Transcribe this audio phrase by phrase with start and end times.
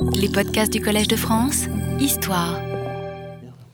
[0.00, 1.66] Les podcasts du Collège de France,
[1.98, 2.60] Histoire.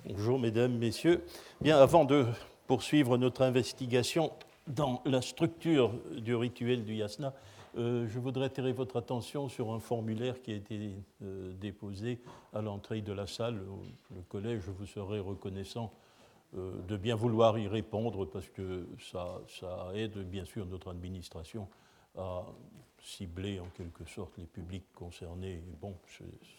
[0.09, 1.23] Bonjour mesdames, messieurs.
[1.61, 2.27] Bien, avant de
[2.67, 4.33] poursuivre notre investigation
[4.67, 7.35] dans la structure du rituel du yasna,
[7.77, 10.93] euh, je voudrais attirer votre attention sur un formulaire qui a été
[11.23, 12.21] euh, déposé
[12.53, 13.61] à l'entrée de la salle.
[14.15, 15.93] Le collège vous serait reconnaissant
[16.57, 21.69] euh, de bien vouloir y répondre parce que ça, ça, aide bien sûr notre administration
[22.17, 22.45] à
[23.05, 25.63] cibler en quelque sorte les publics concernés.
[25.81, 25.95] Bon,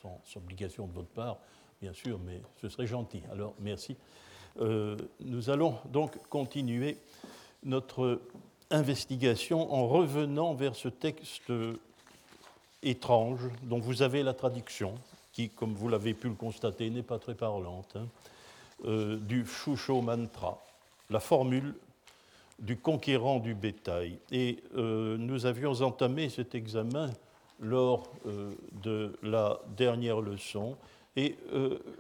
[0.02, 1.38] sans, obligation de votre part,
[1.82, 3.22] bien sûr, mais ce serait gentil.
[3.32, 3.98] Alors, merci.
[4.60, 6.98] nous allons donc continuer
[7.64, 8.22] notre
[8.72, 11.52] investigation en revenant vers ce texte
[12.86, 14.96] étrange dont vous avez la traduction,
[15.34, 18.08] qui, comme vous l'avez pu le constater, n'est pas très parlante, hein,
[18.86, 20.62] euh, du Shusho Mantra,
[21.10, 21.76] la formule
[22.60, 24.20] du conquérant du bétail.
[24.32, 27.12] Et euh, nous avions entamé cet examen
[27.60, 30.78] lors euh, de la dernière leçon,
[31.18, 31.38] et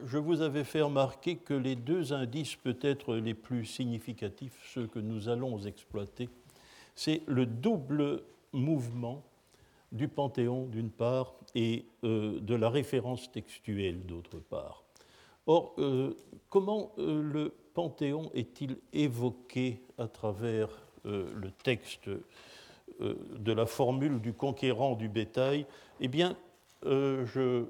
[0.05, 4.99] je vous avais fait remarquer que les deux indices peut-être les plus significatifs, ceux que
[4.99, 6.27] nous allons exploiter,
[6.95, 9.23] c'est le double mouvement
[9.91, 14.83] du panthéon d'une part et euh, de la référence textuelle d'autre part.
[15.47, 16.15] Or, euh,
[16.49, 20.69] comment euh, le panthéon est-il évoqué à travers
[21.03, 22.09] le texte
[22.99, 25.67] de la formule du conquérant du bétail?
[25.99, 26.35] Eh bien,
[26.83, 27.65] je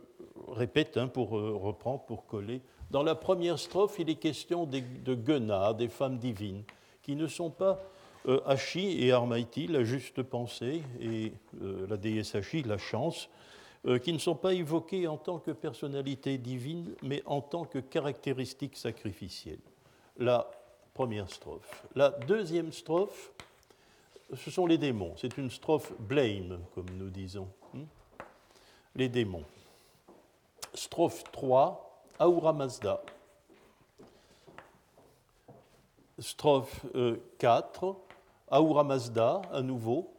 [0.48, 2.62] répète hein, pour reprendre, pour coller.
[2.92, 6.64] Dans la première strophe, il est question de Guena, des femmes divines,
[7.02, 7.82] qui ne sont pas
[8.28, 11.32] euh, Hachi et Armaïti, la juste pensée, et
[11.62, 13.30] euh, la déesse Hachi, la chance,
[13.86, 17.78] euh, qui ne sont pas évoquées en tant que personnalité divine, mais en tant que
[17.78, 19.60] caractéristique sacrificielle.
[20.18, 20.50] La
[20.94, 21.86] première strophe.
[21.96, 23.32] La deuxième strophe,
[24.34, 25.14] ce sont les démons.
[25.18, 27.48] C'est une strophe blame, comme nous disons.
[27.74, 27.84] Hmm?
[28.96, 29.44] Les démons.
[30.74, 33.02] Strophe 3, Aura Mazda.
[36.20, 36.86] Strophe
[37.40, 37.96] 4,
[38.50, 40.14] Ahura Mazda, à nouveau,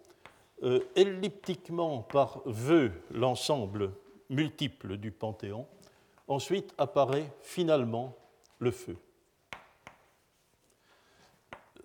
[0.63, 3.93] euh, elliptiquement par vœu l'ensemble
[4.29, 5.67] multiple du Panthéon.
[6.29, 8.15] Ensuite apparaît finalement
[8.59, 8.97] le feu.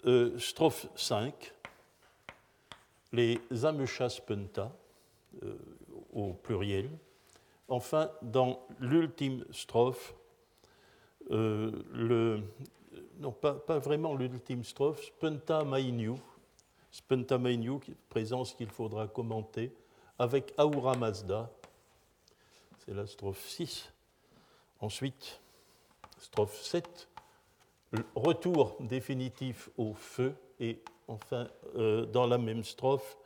[0.05, 1.53] Euh, strophe 5,
[3.11, 4.71] les Ameshas Penta,
[5.43, 5.55] euh,
[6.13, 6.89] au pluriel.
[7.67, 10.15] Enfin, dans l'ultime strophe,
[11.29, 12.41] le,
[13.19, 16.15] non pas, pas vraiment l'ultime strophe, Spenta Mainyu,
[16.91, 17.79] Spentamainu,
[18.09, 19.71] présence qu'il faudra commenter,
[20.19, 21.49] avec Aura Mazda,
[22.79, 23.91] c'est la strophe 6.
[24.81, 25.39] Ensuite,
[26.19, 27.07] strophe 7,
[28.15, 33.17] retour définitif au feu, et enfin, euh, dans la même strophe,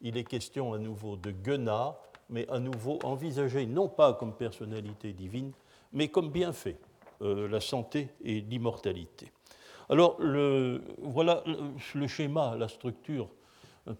[0.00, 1.98] il est question à nouveau de Gena,
[2.30, 5.52] mais à nouveau envisagé non pas comme personnalité divine,
[5.92, 6.78] mais comme bienfait,
[7.22, 9.30] euh, la santé et l'immortalité.
[9.90, 10.18] Alors,
[11.02, 11.44] voilà
[11.94, 13.28] le schéma, la structure,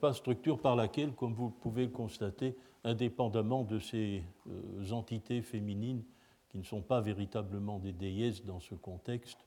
[0.00, 6.02] pas structure par laquelle, comme vous pouvez le constater, indépendamment de ces euh, entités féminines
[6.50, 9.44] qui ne sont pas véritablement des déesses dans ce contexte, euh,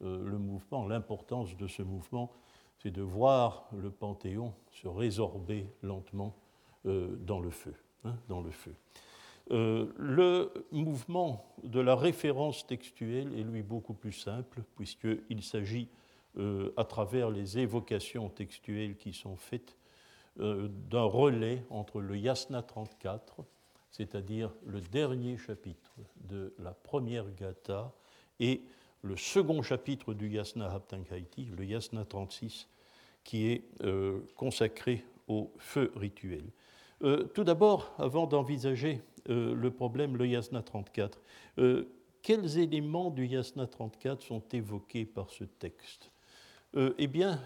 [0.00, 2.30] le mouvement, l'importance de ce mouvement,
[2.78, 6.34] c'est de voir le Panthéon se résorber lentement
[6.86, 7.74] euh, dans le feu.
[8.04, 8.74] Hein, dans le feu.
[9.50, 15.88] Euh, le mouvement de la référence textuelle est lui beaucoup plus simple, puisqu'il s'agit,
[16.38, 19.76] euh, à travers les évocations textuelles qui sont faites,
[20.38, 23.44] euh, d'un relais entre le Yasna 34,
[23.90, 25.92] c'est-à-dire le dernier chapitre
[26.28, 27.92] de la première Gata,
[28.38, 28.62] et
[29.02, 32.68] le second chapitre du Yasna Haptankaiti, le Yasna 36,
[33.24, 33.62] qui est
[34.34, 36.44] consacré au feu rituel.
[37.34, 41.20] tout d'abord, avant d'envisager euh, le problème, le Yasna 34.
[41.58, 41.84] Euh,
[42.22, 46.10] quels éléments du Yasna 34 sont évoqués par ce texte
[46.76, 47.40] euh, Eh bien,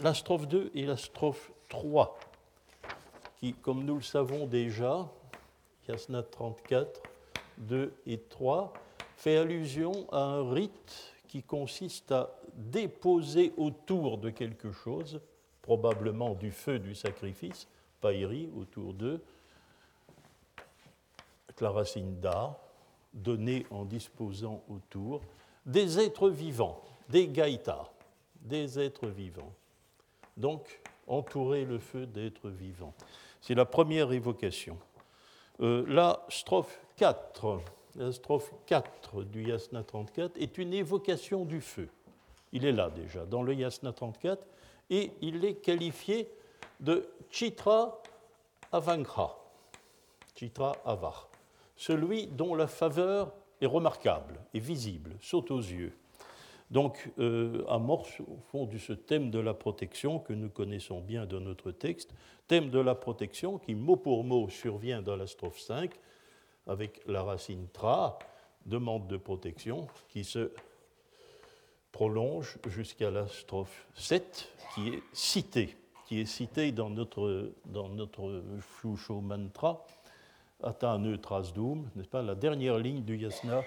[0.00, 2.18] la strophe 2 et la strophe 3,
[3.38, 5.10] qui, comme nous le savons déjà,
[5.88, 7.02] Yasna 34,
[7.58, 8.72] 2 et 3,
[9.24, 15.18] fait allusion à un rite qui consiste à déposer autour de quelque chose,
[15.62, 17.66] probablement du feu du sacrifice,
[18.02, 19.22] païri autour d'eux,
[21.58, 22.60] la racine da,
[23.14, 25.22] donnée en disposant autour,
[25.64, 27.90] des êtres vivants, des gaïtas,
[28.42, 29.54] des êtres vivants.
[30.36, 32.92] Donc, entourer le feu d'êtres vivants.
[33.40, 34.76] C'est la première évocation.
[35.60, 37.62] Euh, la strophe 4,
[37.96, 41.88] la strophe 4 du Yasna 34 est une évocation du feu.
[42.52, 44.46] Il est là déjà, dans le Yasna 34,
[44.90, 46.28] et il est qualifié
[46.80, 48.02] de Chitra
[48.72, 49.36] Avankha
[50.34, 51.28] Chitra Avar,
[51.76, 55.92] celui dont la faveur est remarquable et visible, saute aux yeux.
[56.70, 61.26] Donc, euh, amorce au fond de ce thème de la protection que nous connaissons bien
[61.26, 62.12] dans notre texte,
[62.48, 65.92] thème de la protection qui, mot pour mot, survient dans la strophe 5,
[66.66, 68.18] avec la racine tra,
[68.66, 70.50] demande de protection, qui se
[71.92, 75.76] prolonge jusqu'à la strophe 7, qui est citée,
[76.06, 78.42] qui est citée dans notre, dans notre
[78.80, 79.86] Shusho mantra,
[80.62, 83.62] Ata Trasdum, n'est-ce pas, la dernière ligne du yasna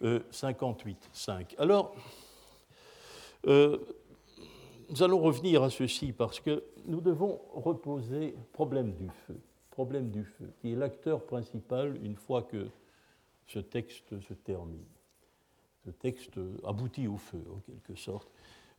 [0.00, 1.28] 58.5.
[1.28, 1.94] Euh, Alors,
[3.46, 3.78] euh,
[4.88, 9.38] nous allons revenir à ceci parce que nous devons reposer problème du feu,
[9.70, 12.68] problème du feu, qui est l'acteur principal une fois que
[13.46, 14.84] ce texte se termine.
[15.84, 18.30] Ce texte aboutit au feu, en quelque sorte.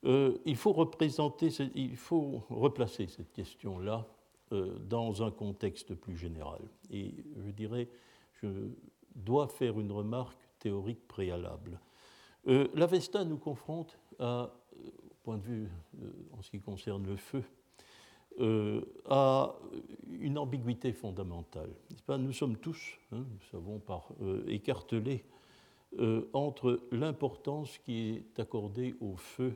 [0.04, 4.08] Euh, il faut représenter, il faut replacer cette question-là
[4.52, 6.62] euh, dans un contexte plus général.
[6.90, 7.14] Et
[7.46, 7.88] je dirais,
[8.42, 8.48] je
[9.16, 11.80] dois faire une remarque théorique préalable.
[12.48, 15.70] Euh, L'Avesta nous confronte à, au point de vue
[16.32, 17.44] en ce qui concerne le feu,
[18.40, 19.56] à
[20.20, 21.70] une ambiguïté fondamentale.
[22.08, 24.10] Nous sommes tous, hein, nous savons, par,
[24.48, 25.24] écartelés
[26.34, 29.54] entre l'importance qui est accordée au feu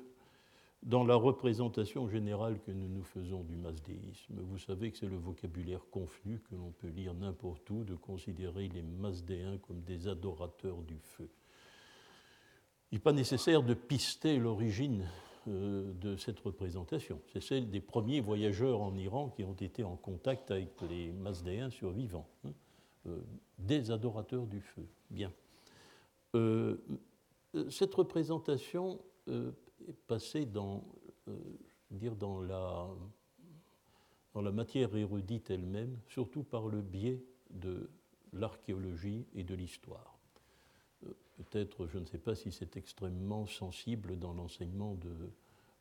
[0.86, 4.36] dans la représentation générale que nous nous faisons du masdéisme.
[4.38, 8.70] Vous savez que c'est le vocabulaire confus que l'on peut lire n'importe où, de considérer
[8.70, 11.28] les masdéens comme des adorateurs du feu.
[12.92, 17.22] Il n'est pas nécessaire de pister l'origine euh, de cette représentation.
[17.32, 21.70] C'est celle des premiers voyageurs en Iran qui ont été en contact avec les masdéens
[21.70, 22.52] survivants, hein.
[23.08, 23.20] euh,
[23.60, 24.88] des adorateurs du feu.
[25.10, 25.32] Bien.
[26.36, 26.78] Euh,
[27.70, 29.00] cette représentation
[29.30, 29.52] euh,
[32.18, 32.88] dans, la,
[34.34, 37.90] dans la matière érudite elle-même, surtout par le biais de
[38.34, 40.15] l'archéologie et de l'histoire.
[41.38, 45.10] Peut-être, je ne sais pas si c'est extrêmement sensible dans l'enseignement de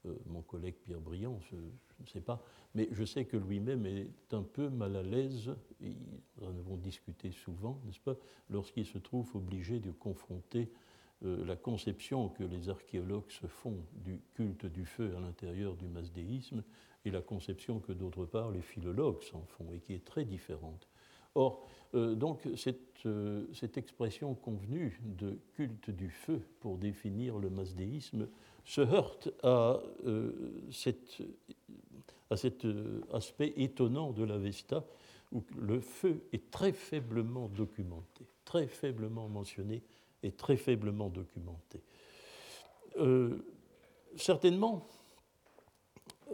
[0.07, 2.43] euh, mon collègue Pierre Briand, je, ne sais pas,
[2.75, 5.95] mais je sais que lui-même est un peu mal à l'aise, nous
[6.43, 8.17] en avons discuté souvent, n'est-ce pas,
[8.51, 10.71] lorsqu'il se trouve obligé de confronter
[11.25, 15.89] euh, la conception que les archéologues se font du culte du feu à l'intérieur du
[15.89, 16.63] masdéisme
[17.05, 20.89] et la conception que d'autre part les philologues s'en font et qui est très différente.
[21.35, 27.51] Or, euh, donc, cette, euh, cette, expression convenue de culte du feu pour définir le
[27.51, 28.29] masdéisme
[28.65, 29.83] se heurte à,
[30.71, 31.23] cette,
[32.31, 32.67] à cet
[33.13, 34.85] aspect étonnant de l'Avesta
[35.33, 39.83] où le feu est très faiblement documenté, très faiblement mentionné
[40.23, 41.83] est très faiblement documenté.
[42.97, 43.45] Euh,
[44.17, 44.87] certainement,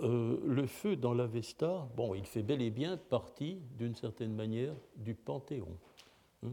[0.03, 4.75] euh, le feu dans l'Avesta, bon, il fait bel et bien partie, d'une certaine manière,
[4.97, 5.77] du Panthéon.
[6.45, 6.53] Hein.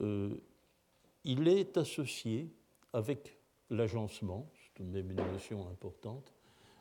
[0.00, 0.34] Euh,
[1.24, 2.50] il est associé
[2.92, 3.38] avec
[3.70, 6.32] l'agencement, c'est tout de même une notion importante,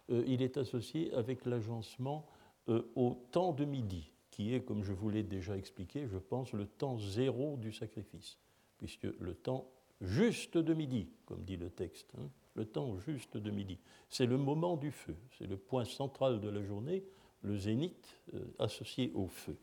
[0.10, 2.28] il est associé avec l'agencement
[2.68, 6.66] au temps de midi, qui est, comme je vous l'ai déjà expliqué, je pense, le
[6.66, 8.38] temps zéro du sacrifice
[8.82, 9.70] puisque le temps
[10.02, 13.78] juste de midi, comme dit le texte, hein, le temps juste de midi,
[14.10, 17.04] c'est le moment du feu, c'est le point central de la journée,
[17.44, 19.56] le zénith euh, associé au feu.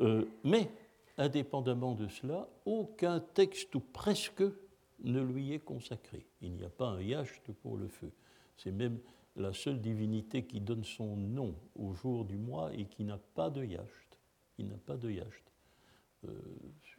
[0.00, 0.70] Euh, mais,
[1.18, 4.44] indépendamment de cela, aucun texte ou presque
[5.02, 6.26] ne lui est consacré.
[6.40, 8.10] Il n'y a pas un yacht pour le feu.
[8.56, 8.98] C'est même
[9.36, 13.50] la seule divinité qui donne son nom au jour du mois et qui n'a pas
[13.50, 14.18] de yacht.
[14.58, 15.49] Il n'a pas de yacht.
[16.28, 16.32] Euh,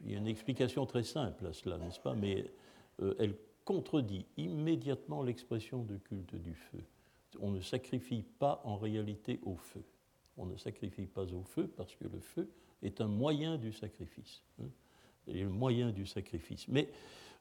[0.04, 2.14] il y a une explication très simple à cela, n'est-ce pas?
[2.14, 2.44] Mais
[3.00, 6.80] euh, elle contredit immédiatement l'expression de culte du feu.
[7.40, 9.84] On ne sacrifie pas en réalité au feu.
[10.36, 12.50] On ne sacrifie pas au feu parce que le feu
[12.82, 14.42] est un moyen du sacrifice.
[14.60, 14.66] Hein,
[15.28, 16.66] le moyen du sacrifice.
[16.68, 16.90] Mais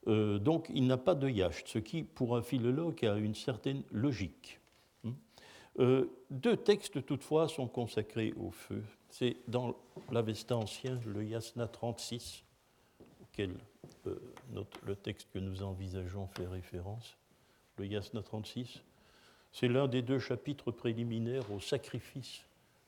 [0.08, 3.84] euh, donc il n'a pas de yacht, ce qui, pour un philologue, a une certaine
[3.92, 4.60] logique.
[5.04, 6.06] Hein.
[6.30, 8.84] deux textes, toutefois, sont consacrés au feu.
[9.12, 9.76] C'est dans
[10.10, 12.44] l'Avesta ancien, le Yasna 36,
[13.22, 13.54] auquel
[14.08, 14.16] euh,
[14.86, 17.18] le texte que nous envisageons fait référence,
[17.78, 18.82] le Yasna 36.
[19.52, 22.46] C'est l'un des deux chapitres préliminaires au sacrifice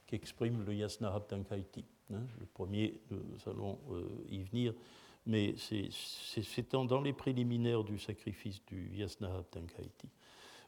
[0.08, 1.84] qu'exprime le Yasna Haptankaiti.
[2.14, 2.22] Hein.
[2.40, 4.74] le premier, nous allons euh, y venir,
[5.26, 10.08] mais c'est dans les préliminaires du sacrifice du Yasna Haptankaiti.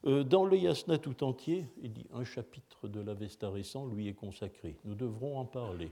[0.05, 4.13] Euh, dans le yasna tout entier, il dit un chapitre de l'Avesta récent lui est
[4.13, 4.75] consacré.
[4.85, 5.91] Nous devrons en parler.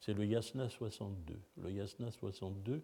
[0.00, 1.34] C'est le yasna 62.
[1.62, 2.82] Le yasna 62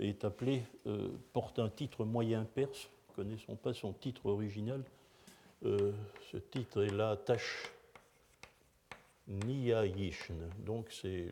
[0.00, 2.88] est appelé, euh, porte un titre moyen perse.
[3.14, 4.82] Connaissons pas son titre original.
[5.64, 5.92] Euh,
[6.32, 7.70] ce titre est la Tash
[9.28, 10.34] Niyayishn.
[10.64, 11.28] Donc c'est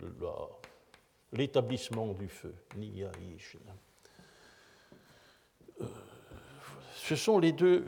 [1.33, 2.55] l'établissement du feu.
[2.77, 3.61] Niya Yishna.
[5.81, 5.87] Euh,
[6.95, 7.85] ce sont les deux,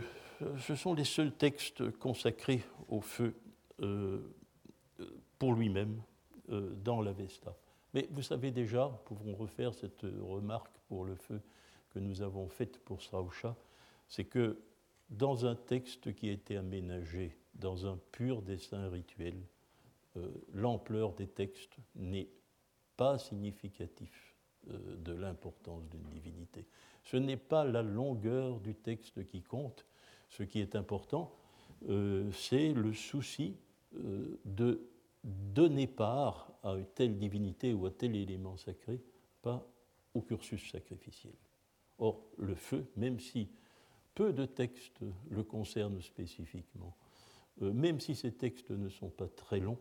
[0.59, 3.35] ce sont les seuls textes consacrés au feu
[3.81, 4.35] euh,
[5.39, 6.01] pour lui-même
[6.51, 7.57] euh, dans l'Avesta.
[7.93, 11.41] Mais vous savez déjà, nous pouvons refaire cette remarque pour le feu
[11.91, 13.57] que nous avons faite pour Srausha,
[14.09, 14.61] c'est que
[15.11, 19.37] dans un texte qui a été aménagé dans un pur dessin rituel,
[20.17, 22.29] euh, l'ampleur des textes n'est
[22.97, 24.35] pas significatif
[24.71, 26.67] euh, de l'importance d'une divinité.
[27.03, 29.85] Ce n'est pas la longueur du texte qui compte.
[30.37, 31.33] Ce qui est important,
[31.89, 33.57] euh, c'est le souci
[34.45, 34.89] de
[35.23, 39.01] donner part à telle divinité ou à tel élément sacré,
[39.41, 39.65] pas
[40.15, 41.35] au cursus sacrificiel.
[41.99, 43.49] Or, le feu, même si
[44.15, 46.97] peu de textes le concernent spécifiquement,
[47.63, 49.79] euh, même si ces textes ne sont pas très longs,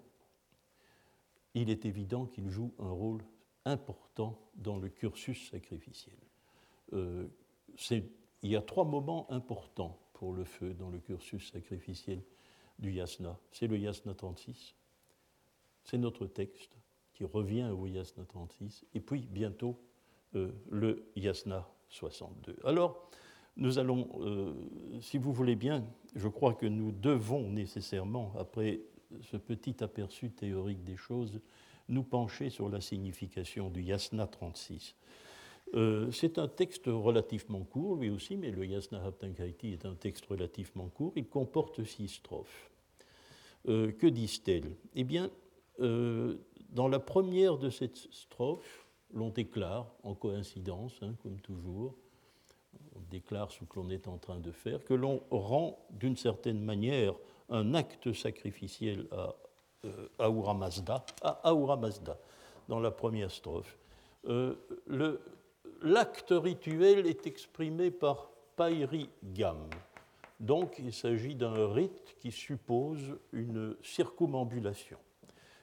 [1.56, 3.24] il est évident qu'il joue un rôle
[3.66, 6.18] important dans le cursus sacrificiel.
[6.94, 7.28] Euh,
[7.90, 12.22] il y a trois moments importants pour le feu dans le cursus sacrificiel
[12.80, 13.38] du yasna.
[13.52, 14.76] C'est le yasna 36,
[15.84, 16.78] c'est notre texte
[17.14, 19.80] qui revient au yasna 36, et puis bientôt
[20.36, 22.58] euh, le yasna 62.
[22.64, 23.10] Alors,
[23.56, 24.54] nous allons, euh,
[25.02, 28.82] si vous voulez bien, je crois que nous devons nécessairement, après
[29.22, 31.40] ce petit aperçu théorique des choses,
[31.90, 34.96] nous pencher sur la signification du Yasna 36.
[35.76, 40.26] Euh, c'est un texte relativement court, lui aussi, mais le Yasna Haptankaiti est un texte
[40.26, 41.14] relativement court.
[41.16, 42.70] Il comporte six strophes.
[43.68, 44.76] Euh, que disent-elles?
[44.96, 45.30] Eh bien,
[45.80, 51.96] dans la première de cette strophe, l'on déclare, en coïncidence, hein, comme toujours,
[52.96, 56.62] on déclare ce que l'on est en train de faire, que l'on rend d'une certaine
[56.62, 57.16] manière
[57.50, 59.36] un acte sacrificiel à
[59.86, 62.18] euh, Ahura Mazda, à Ahura Mazda,
[62.68, 63.78] dans la première strophe.
[64.28, 64.56] Euh,
[65.84, 69.70] l'acte rituel est exprimé par Pairi Gam.
[70.40, 74.98] Donc il s'agit d'un rite qui suppose une circumambulation.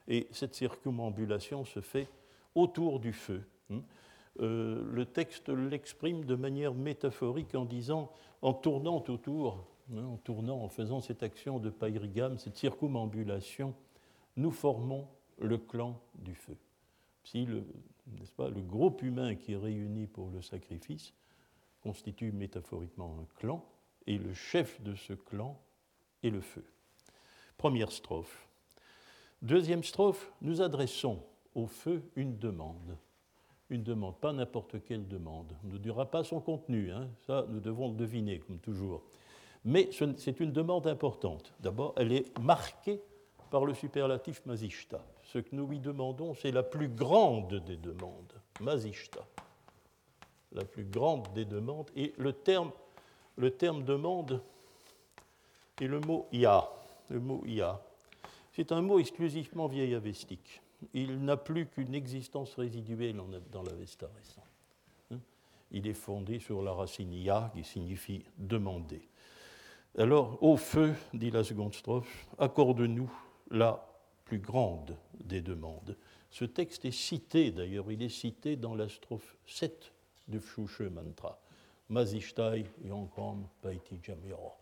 [0.08, 2.08] Et cette circumambulation se fait
[2.54, 3.42] autour du feu.
[3.70, 3.80] Hein.
[4.40, 8.10] Euh, le texte l'exprime de manière métaphorique en disant,
[8.42, 13.74] en tournant autour, hein, en tournant, en faisant cette action de païrigam, cette circumambulation,
[14.36, 15.08] nous formons
[15.38, 16.56] le clan du feu.
[17.24, 17.64] Si le,
[18.36, 21.12] pas, le groupe humain qui est réuni pour le sacrifice
[21.80, 23.64] constitue métaphoriquement un clan,
[24.06, 25.60] et le chef de ce clan
[26.22, 26.64] est le feu.
[27.56, 28.48] Première strophe.
[29.42, 31.22] Deuxième strophe, nous adressons
[31.54, 32.96] au feu une demande
[33.70, 35.56] une demande, pas n'importe quelle demande.
[35.64, 37.08] On ne dira pas son contenu, hein.
[37.26, 39.02] ça nous devons le deviner comme toujours.
[39.64, 41.52] Mais c'est une demande importante.
[41.60, 43.00] D'abord, elle est marquée
[43.50, 45.04] par le superlatif mazishta.
[45.32, 49.24] Ce que nous lui demandons, c'est la plus grande des demandes, mazishta.
[50.52, 51.90] La plus grande des demandes.
[51.94, 52.72] Et le terme,
[53.36, 54.42] le terme demande
[55.80, 56.68] est le mot ya.
[57.08, 57.80] Le mot ya.
[58.52, 60.60] C'est un mot exclusivement vieil avestique
[60.94, 63.20] il n'a plus qu'une existence résiduelle
[63.50, 64.44] dans l'Avesta récent.
[65.12, 65.18] Hein?
[65.70, 69.02] Il est fondé sur la racine ya, qui signifie demander.
[69.98, 73.10] Alors, au feu, dit la seconde strophe, accorde-nous
[73.50, 73.84] la
[74.30, 75.96] plus grande des demandes.
[76.30, 79.92] Ce texte est cité, d'ailleurs, il est cité dans la strophe 7
[80.28, 81.40] du Pshushe Mantra.
[81.88, 84.52] Mazishtai Yonkom Paiti Jamiro.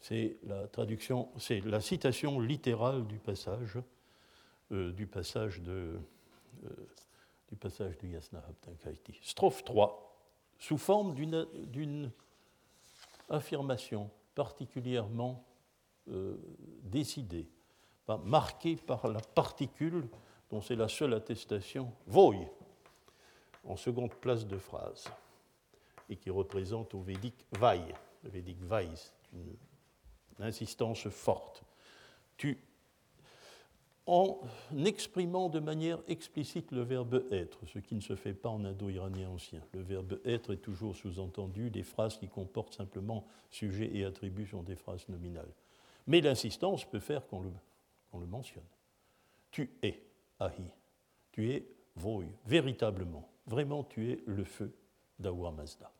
[0.00, 3.76] C'est la traduction, c'est la citation littérale du passage
[4.72, 6.00] euh, du, passage de,
[6.64, 6.68] euh,
[7.50, 8.42] du passage du Yasna
[8.82, 9.18] Kaiti.
[9.20, 10.16] Strophe 3,
[10.58, 12.10] sous forme d'une
[13.28, 15.44] affirmation particulièrement
[16.08, 16.38] euh,
[16.84, 17.50] décidée,
[18.18, 20.08] marquée par la particule
[20.50, 22.38] dont c'est la seule attestation, voy,
[23.64, 25.04] en seconde place de phrase,
[26.08, 27.94] et qui représente au védique vaille.
[28.22, 29.56] Le védique vaille, c'est une,
[30.38, 31.62] insistance forte.
[34.06, 34.40] En
[34.84, 39.28] exprimant de manière explicite le verbe être, ce qui ne se fait pas en indo-iranien
[39.28, 39.60] ancien.
[39.72, 44.64] Le verbe être est toujours sous-entendu, des phrases qui comportent simplement sujet et attribut sont
[44.64, 45.52] des phrases nominales.
[46.08, 47.50] Mais l'insistance peut faire qu'on le,
[48.18, 48.64] mentionne.
[49.50, 50.02] Tu es,
[50.38, 50.70] ahi,
[51.30, 51.66] tu es
[51.96, 54.74] voy, véritablement, vraiment tu es le feu
[55.18, 55.90] d'Ahura Mazda.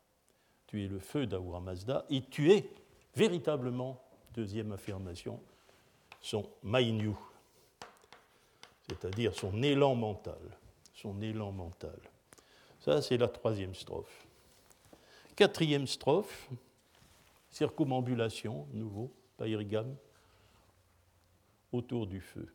[0.67, 2.67] Tu es le feu d'Ahura Mazda et tu es
[3.15, 4.01] véritablement,
[4.33, 5.39] deuxième affirmation,
[6.19, 7.13] son Mainyu,
[8.87, 10.39] c'est-à-dire son élan mental.
[10.93, 11.99] Son élan mental.
[12.79, 14.27] Ça, c'est la troisième strophe.
[15.35, 16.49] Quatrième strophe,
[17.49, 19.95] circumambulation, nouveau, païrigam,
[21.73, 22.47] autour du feu.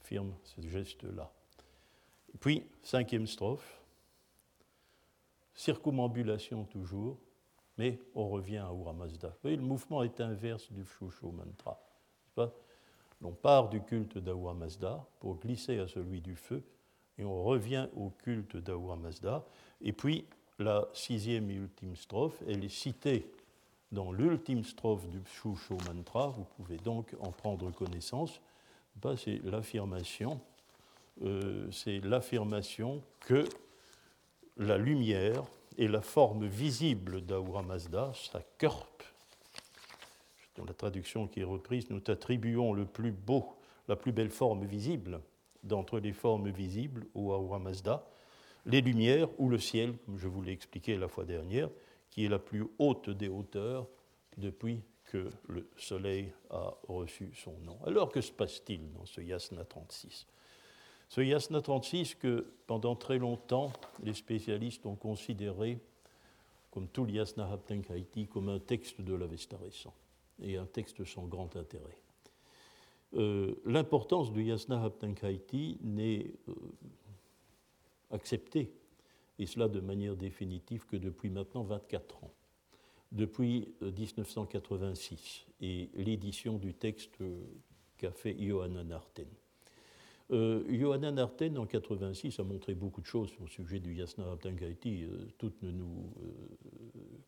[0.00, 1.30] Firme ce geste-là.
[2.40, 3.82] Puis, cinquième strophe,
[5.54, 7.18] circumambulation toujours,
[7.78, 9.28] mais on revient à Ura Mazda.
[9.28, 11.78] Vous voyez, le mouvement est inverse du Shushu Mantra.
[13.24, 16.64] On part du culte d'Ahura Mazda pour glisser à celui du feu,
[17.18, 19.44] et on revient au culte d'Ahura Mazda.
[19.80, 20.26] Et puis,
[20.58, 23.30] la sixième et ultime strophe, elle est citée
[23.92, 26.28] dans l'ultime strophe du Shushu Mantra.
[26.28, 28.40] Vous pouvez donc en prendre connaissance.
[29.16, 30.40] C'est l'affirmation,
[31.22, 33.44] euh, c'est l'affirmation que
[34.56, 35.44] la lumière
[35.78, 39.02] et la forme visible d'Ahura Mazda, sa Körp,
[40.56, 43.56] dans la traduction qui est reprise, nous t'attribuons le plus beau,
[43.88, 45.20] la plus belle forme visible
[45.62, 48.06] d'entre les formes visibles au Ahura Mazda,
[48.66, 51.70] les lumières ou le ciel, comme je vous l'ai expliqué la fois dernière,
[52.12, 53.88] qui est la plus haute des hauteurs
[54.36, 57.78] depuis que le Soleil a reçu son nom.
[57.86, 60.26] Alors que se passe-t-il dans ce Yasna 36
[61.08, 65.78] Ce Yasna 36 que pendant très longtemps les spécialistes ont considéré,
[66.70, 69.94] comme tout le Yasna Haptenkaiti, comme un texte de l'Avesta récent
[70.42, 71.96] et un texte sans grand intérêt.
[73.14, 76.54] Euh, l'importance du Yasna Haptankaiti n'est euh,
[78.10, 78.70] acceptée,
[79.38, 82.30] et cela de manière définitive, que depuis maintenant 24 ans,
[83.10, 87.18] depuis 1986, euh, et l'édition du texte
[87.98, 89.28] qu'a fait Johanna Narten.
[90.30, 95.04] Euh, Johanna Narten, en 86, a montré beaucoup de choses au sujet du Yasna Haptankaiti.
[95.36, 96.10] toutes ne nous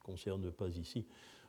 [0.00, 1.06] concernent pas ici.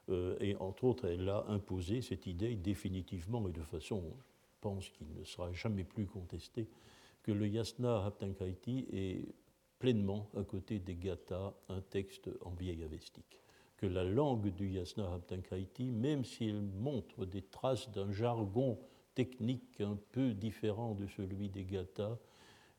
[0.09, 4.89] Euh, et entre autres, elle a imposé cette idée définitivement et de façon, je pense
[4.89, 6.67] qu'il ne sera jamais plus contesté,
[7.23, 9.25] que le Yasna Haptankaiti est
[9.85, 13.39] pleinement, à côté des Gathas, un texte en vieil avestique.
[13.77, 18.79] Que la langue du Yasna Haptankaiti, même si elle montre des traces d'un jargon
[19.13, 22.17] technique un peu différent de celui des Gathas,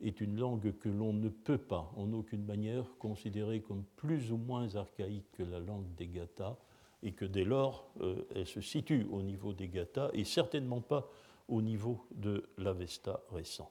[0.01, 4.37] est une langue que l'on ne peut pas, en aucune manière, considérer comme plus ou
[4.37, 6.59] moins archaïque que la langue des Gathas,
[7.05, 11.09] et que dès lors, euh, elle se situe au niveau des Gathas et certainement pas
[11.47, 13.71] au niveau de l'Avesta récent.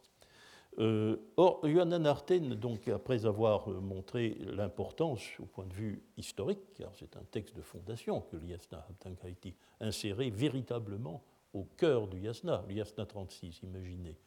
[0.78, 6.60] Euh, or, Yohanan Arten, donc, après avoir euh, montré l'importance au point de vue historique,
[6.76, 12.66] car c'est un texte de fondation que l'Yasna a inséré véritablement au cœur du Yasna,
[12.68, 14.18] le Yasna 36, imaginez.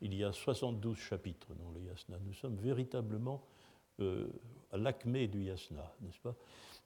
[0.00, 2.18] Il y a 72 chapitres dans le Yasna.
[2.26, 3.42] Nous sommes véritablement
[4.00, 6.34] à l'acmé du Yasna, n'est-ce pas?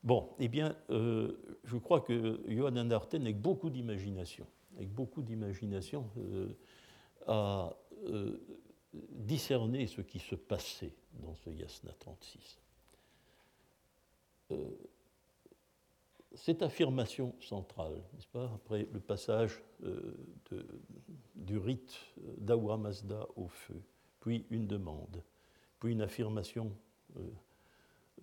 [0.04, 6.08] Bon, eh bien, euh, je crois que Johann Arten, avec beaucoup d'imagination, avec beaucoup d'imagination,
[6.18, 6.48] euh,
[7.26, 7.76] a
[8.94, 12.58] euh, discerné ce qui se passait dans ce Yasna 36.
[16.34, 19.62] cette affirmation centrale, n'est-ce pas, après le passage
[21.34, 21.98] du rite
[22.38, 23.82] d'Awa Mazda au feu,
[24.20, 25.22] puis une demande,
[25.80, 26.72] puis une affirmation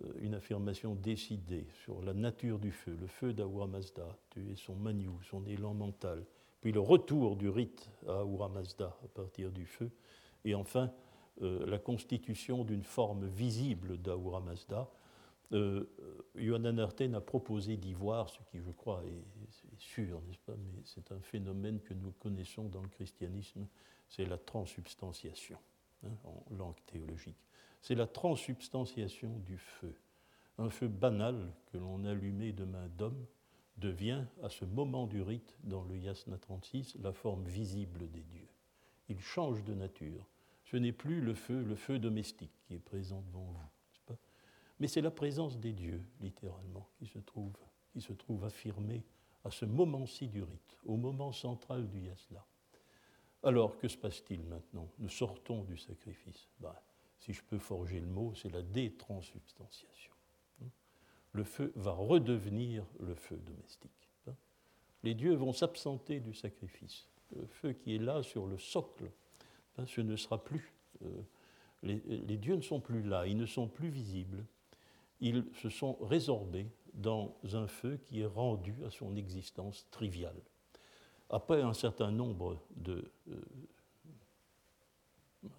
[0.04, 4.17] euh, une affirmation décidée sur la nature du feu, le feu d'Ahura Mazda,
[4.56, 6.25] son maniou, son élan mental,
[6.62, 9.89] puis le retour du rite à Ahura Mazda à partir du feu,
[10.46, 10.92] et enfin
[11.42, 14.90] euh, la constitution d'une forme visible d'Ahura Mazda.
[15.52, 15.86] Euh,
[16.80, 21.12] Arten a proposé d'y voir, ce qui je crois est, sûr, n'est-ce pas, mais c'est
[21.12, 23.68] un phénomène que nous connaissons dans le christianisme,
[24.08, 25.58] c'est la transsubstantiation
[26.04, 27.38] hein, en langue théologique
[27.86, 29.94] c'est la transsubstantiation du feu.
[30.58, 33.28] Un feu banal que l'on allumait de main d'homme
[33.78, 38.50] devient, à ce moment du rite, dans le Yasna 36, la forme visible des dieux.
[39.08, 40.26] Il change de nature.
[40.65, 43.60] Ce n'est plus le feu, le feu domestique qui est présent devant vous,
[44.80, 47.56] mais c'est la présence des dieux, littéralement, qui se trouve,
[47.93, 49.06] qui se trouve affirmée
[49.43, 52.45] à ce moment-ci du rite, au moment central du Yasna.
[53.43, 54.89] Alors, que se passe-t-il maintenant?
[54.97, 56.49] Nous sortons du sacrifice.
[56.60, 56.75] Ben,
[57.19, 60.12] si je peux forger le mot, c'est la détranssubstantiation.
[61.32, 63.91] Le feu va redevenir le feu domestique.
[65.04, 67.08] Les dieux vont s'absenter du sacrifice.
[67.36, 69.12] Le feu qui est là sur le socle,
[69.86, 70.74] ce ne sera plus.
[71.04, 71.22] Euh,
[71.84, 74.46] les, dieux ne sont plus là, ils ne sont plus visibles.
[75.22, 80.42] Ils se sont résorbés dans un feu qui est rendu à son existence triviale.
[81.30, 82.58] Après un certain nombre
[82.88, 83.02] euh,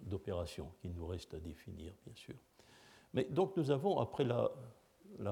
[0.01, 2.35] d'opérations qu'il nous reste à définir, bien sûr.
[3.13, 4.51] Mais donc nous avons, après la,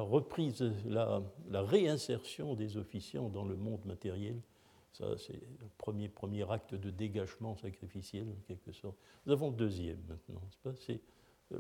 [0.02, 1.21] reprise, la,
[1.52, 4.39] réinsertion des officiants dans le monde matériel,
[4.97, 8.97] ça c'est le premier, premier acte de dégagement sacrificiel en quelque sorte.
[9.25, 10.41] Nous avons le deuxième maintenant,
[10.75, 11.01] c'est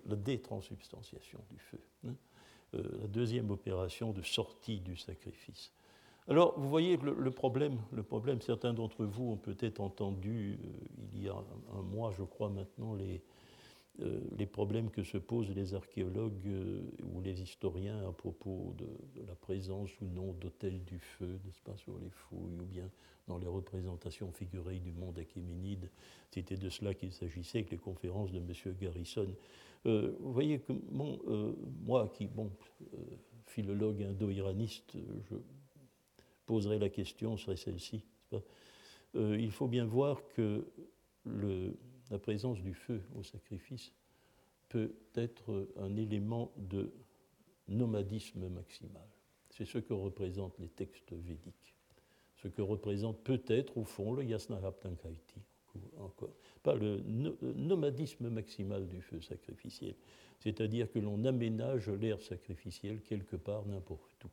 [0.05, 2.15] la détranssubstantiation du feu, hein.
[2.75, 5.71] euh, la deuxième opération de sortie du sacrifice.
[6.27, 10.67] Alors, vous voyez le, problème, le problème, certains d'entre vous ont peut-être entendu, euh,
[11.13, 11.35] il y a
[11.73, 13.19] un, mois, je crois maintenant, les, euh,
[14.37, 16.81] les problèmes que se posent les archéologues euh,
[17.13, 18.87] ou les historiens à propos de,
[19.25, 22.89] la présence ou non d'autels du feu, n'est-ce pas, sur les fouilles, ou bien
[23.27, 25.89] dans les représentations figurées du monde achéménide.
[26.31, 28.75] C'était de cela qu'il s'agissait avec les conférences de M.
[28.79, 29.27] Garrison.
[29.85, 32.51] Euh, vous voyez que moi, qui, bon,
[33.45, 34.97] philologue indo-iraniste,
[35.29, 35.35] je
[36.45, 38.03] poserai la question, serait celle-ci.
[39.13, 40.67] il faut bien voir que
[41.23, 41.73] le,
[42.11, 43.93] la présence du feu au sacrifice
[44.69, 46.91] peut être un élément de
[47.67, 49.07] nomadisme maximal.
[49.49, 51.75] C'est ce que représentent les textes védiques.
[52.35, 55.41] Ce que représente peut-être, au fond, le Yasnaraptankaiti,
[55.97, 56.35] encore.
[56.63, 57.01] Pas le
[57.53, 59.95] nomadisme maximal du feu sacrificiel.
[60.39, 64.29] C'est-à-dire que l'on aménage l'air sacrificiel quelque part, n'importe où.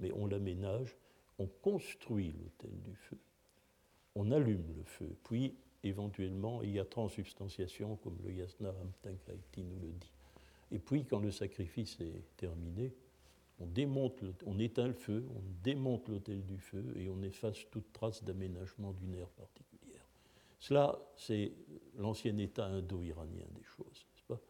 [0.00, 0.96] Mais on l'aménage,
[1.38, 3.18] on construit l'autel du feu,
[4.14, 9.80] on allume le feu, puis éventuellement, il y a transubstantiation, comme le Yasna Amtankaiti nous
[9.80, 10.12] le dit.
[10.70, 12.92] Et puis, quand le sacrifice est terminé,
[13.60, 17.92] on, démonte on éteint le feu, on démonte l'autel du feu et on efface toute
[17.92, 20.06] trace d'aménagement d'une ère particulière.
[20.58, 21.52] Cela, c'est
[21.96, 24.40] l'ancien état indo-iranien des choses, pas?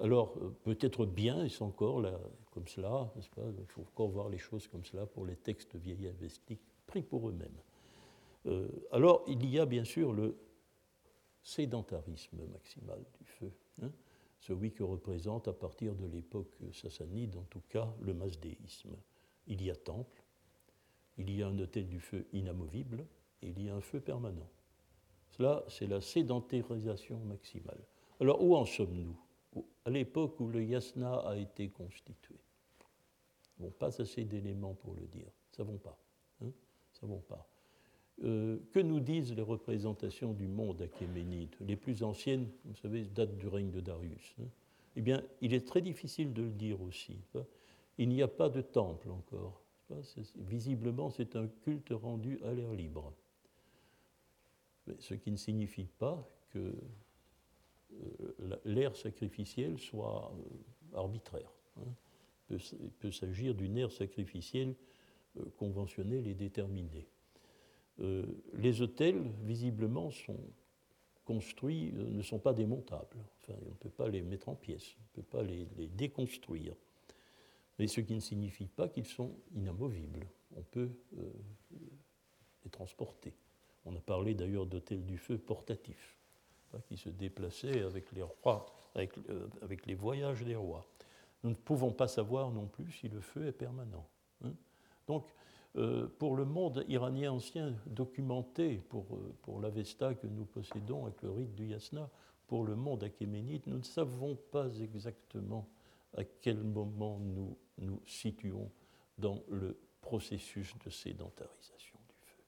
[0.00, 2.18] Alors, euh, peut-être bien, et c'est encore là,
[2.50, 3.42] comme cela, pas?
[3.58, 7.28] Il faut encore voir les choses comme cela pour les textes vieillis investiques, pris pour
[7.28, 7.60] eux-mêmes.
[8.46, 10.36] Euh, alors, il y a bien sûr le
[11.44, 13.52] sédentarisme maximal du feu,
[13.82, 13.92] hein,
[14.40, 18.96] celui que représente à partir de l'époque sassanide, en tout cas, le masdéisme.
[19.46, 20.24] Il y a temple,
[21.18, 23.06] il y a un hôtel du feu inamovible,
[23.42, 24.48] et il y a un feu permanent.
[25.30, 27.84] Cela, c'est la sédentarisation maximale.
[28.20, 29.18] Alors, où en sommes-nous?
[29.84, 32.36] À l'époque où le yasna a été constitué.
[33.58, 35.26] Bon, pas assez d'éléments pour le dire.
[35.26, 35.98] Ne savons pas.
[36.42, 36.50] Hein,
[36.92, 37.48] savons pas.
[38.22, 43.36] Euh, que nous disent les représentations du monde achéménide Les plus anciennes, vous savez, datent
[43.36, 44.36] du règne de Darius.
[44.40, 44.46] Hein.
[44.94, 47.18] eh bien, il est très difficile de le dire aussi.
[47.98, 49.60] Il n'y a pas de temple encore.
[50.36, 53.12] Visiblement, c'est un culte rendu à l'air libre.
[55.00, 56.72] ce qui ne signifie pas que
[57.92, 61.50] euh, l'air sacrificiel soit euh, arbitraire.
[61.78, 61.92] Hein.
[62.48, 64.76] Il peut, s'agir d'une ère sacrificielle
[65.56, 67.08] conventionnelle et déterminée.
[68.00, 70.40] Euh, les hôtels, visiblement, sont
[71.24, 73.16] construits, euh, ne sont pas démontables.
[73.42, 76.74] Enfin, on ne peut pas les mettre en pièces, on ne peut pas les, déconstruire.
[77.78, 80.26] Mais ce qui ne signifie pas qu'ils sont inamovibles.
[80.56, 81.32] On peut euh,
[82.64, 83.34] les transporter.
[83.84, 86.16] On a parlé d'ailleurs d'hôtels du feu portatifs,
[86.86, 90.86] qui se déplaçaient avec les rois, avec, les voyages des rois.
[91.42, 94.06] Nous ne pouvons pas savoir non plus si le feu est permanent.
[94.44, 94.52] Hein.
[95.06, 95.26] Donc,
[95.76, 101.20] euh, pour le monde iranien ancien documenté, pour, euh, pour l'Avesta que nous possédons avec
[101.22, 102.08] le rite du Yasna,
[102.46, 105.68] pour le monde achéménite, nous ne savons pas exactement
[106.16, 108.70] à quel moment nous nous situons
[109.18, 112.42] dans le processus de sédentarisation du feu.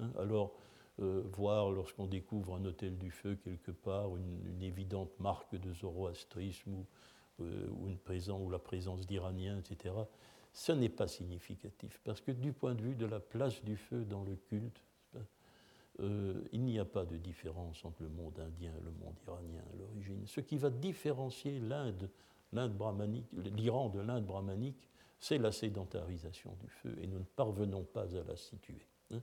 [0.00, 0.54] Hein, alors,
[1.00, 6.72] euh, voir lorsqu'on découvre un hôtel du feu quelque part une, évidente marque de zoroastrisme
[6.74, 6.86] ou,
[7.38, 9.94] ou la présence d'Iraniens, etc.,
[10.54, 14.04] ce n'est pas significatif, parce que du point de vue de la place du feu
[14.04, 14.80] dans le culte,
[16.00, 19.62] euh, il n'y a pas de différence entre le monde indien et le monde iranien
[19.72, 20.26] à l'origine.
[20.26, 22.08] Ce qui va différencier l'Inde,
[23.56, 24.88] l'Iran de l'Inde brahmanique,
[25.20, 28.86] c'est la sédentarisation du feu, et nous ne parvenons pas à la situer.
[29.10, 29.20] Hein.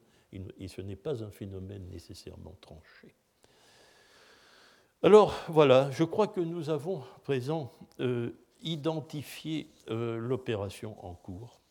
[0.60, 3.16] et ce n'est pas un phénomène nécessairement tranché.
[5.04, 8.30] Alors voilà, je crois que nous avons présent euh,
[8.62, 11.62] identifier euh, l'opération en cours,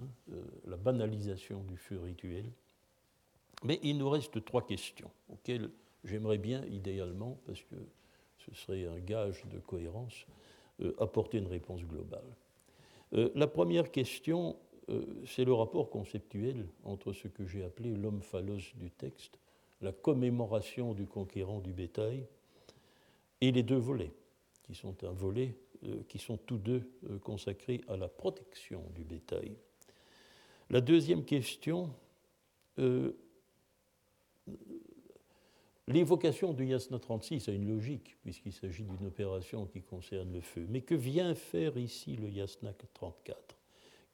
[0.00, 2.50] hein, euh, la banalisation du feu rituel.
[3.64, 5.70] Mais il nous reste trois questions auxquelles
[6.04, 7.76] j'aimerais bien, idéalement, parce que
[8.38, 10.26] ce serait un gage de cohérence,
[10.80, 12.24] euh, apporter une réponse globale.
[13.12, 14.56] la première question,
[15.26, 19.38] c'est le rapport conceptuel entre ce que j'ai appelé l'homme phallos du texte,
[19.82, 22.26] la commémoration du conquérant du bétail,
[23.42, 24.12] et les deux volets,
[24.62, 25.54] qui sont un volet
[26.08, 29.56] qui sont tous deux euh, consacrés à la protection du bétail.
[30.70, 31.92] La deuxième question,
[32.78, 33.12] euh,
[35.88, 40.66] l'évocation du Yasna 36 a une logique, puisqu'il s'agit d'une opération qui concerne le feu.
[40.68, 43.58] Mais que vient faire ici le Yasna 34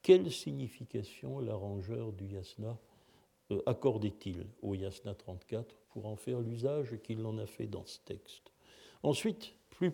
[0.01, 2.77] Quelle signification l'arrangeur du Yasna
[3.65, 8.51] accordait-il au Yasna 34 pour en faire l'usage qu'il en a fait dans ce texte?
[9.01, 9.93] Ensuite, plus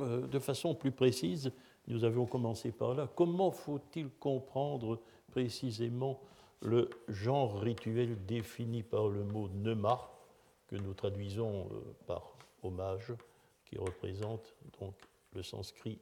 [0.00, 1.52] euh, de façon plus précise,
[1.86, 6.20] nous avions commencé par là, comment faut-il comprendre précisément
[6.60, 10.10] le genre rituel défini par le mot nema,
[10.66, 12.32] que nous traduisons euh, par
[12.62, 13.12] hommage,
[13.64, 14.94] qui représente donc
[15.34, 15.98] le sanskrit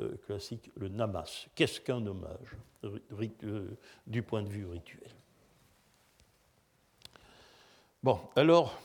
[0.00, 1.48] euh, classique, le namas.
[1.54, 2.56] Qu'est-ce qu'un hommage
[4.06, 5.10] du point de vue rituel?
[8.02, 8.78] Bon, alors,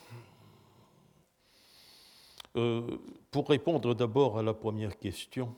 [3.31, 5.53] pour répondre d'abord à la première question,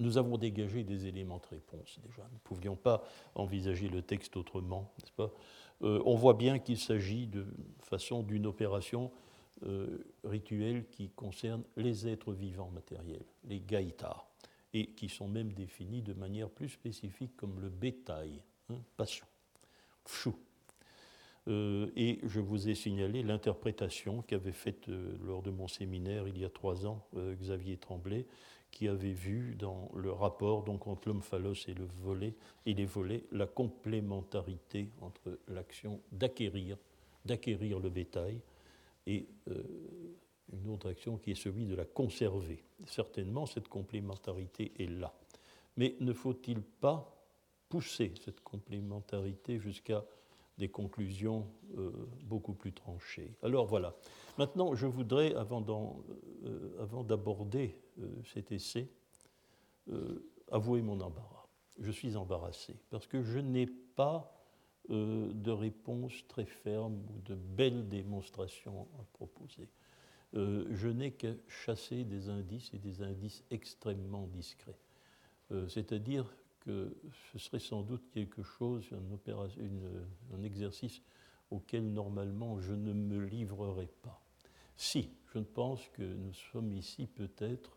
[0.00, 2.22] nous avons dégagé des éléments de réponse déjà.
[2.22, 5.30] Nous ne pouvions pas envisager le texte autrement, n'est-ce pas?
[5.82, 7.46] Euh, On voit bien qu'il s'agit de
[7.80, 9.10] façon d'une opération
[9.64, 14.24] euh, rituelle qui concerne les êtres vivants matériels, les gaïtas,
[14.72, 19.24] et qui sont même définis de manière plus spécifique comme le bétail, hein, pasou,
[20.06, 20.34] fchou.
[21.48, 24.88] Euh, et je vous ai signalé l'interprétation qu'avait faite
[25.24, 28.26] lors de mon séminaire il y a trois ans Xavier Tremblay,
[28.70, 32.34] qui avait vu dans le rapport donc, entre l'homme phallos et, le volet,
[32.66, 36.76] et les volets la complémentarité entre l'action d'acquérir,
[37.24, 38.40] d'acquérir le bétail
[39.06, 39.62] et euh,
[40.52, 42.62] une autre action qui est celui de la conserver.
[42.86, 45.14] Certainement, cette complémentarité est là.
[45.76, 47.16] Mais ne faut-il pas
[47.68, 50.04] pousser cette complémentarité jusqu'à
[50.58, 51.46] des conclusions
[51.78, 51.90] euh,
[52.22, 53.34] beaucoup plus tranchées.
[53.42, 53.94] Alors voilà.
[54.38, 55.64] Maintenant, je voudrais, avant
[56.44, 58.88] euh, d'aborder euh, cet essai,
[60.52, 61.48] avouer mon embarras.
[61.78, 64.36] Je suis embarrassé parce que je n'ai pas
[64.88, 69.68] de réponse très ferme ou de belles démonstrations à proposer.
[70.32, 74.78] je n'ai qu'à chasser des indices et des indices extrêmement discrets.
[75.66, 76.96] C'est-à-dire que
[77.32, 81.02] ce serait sans doute quelque chose, un exercice
[81.50, 84.22] auquel normalement je ne me livrerai pas.
[84.76, 87.76] Si, je pense que nous sommes ici peut-être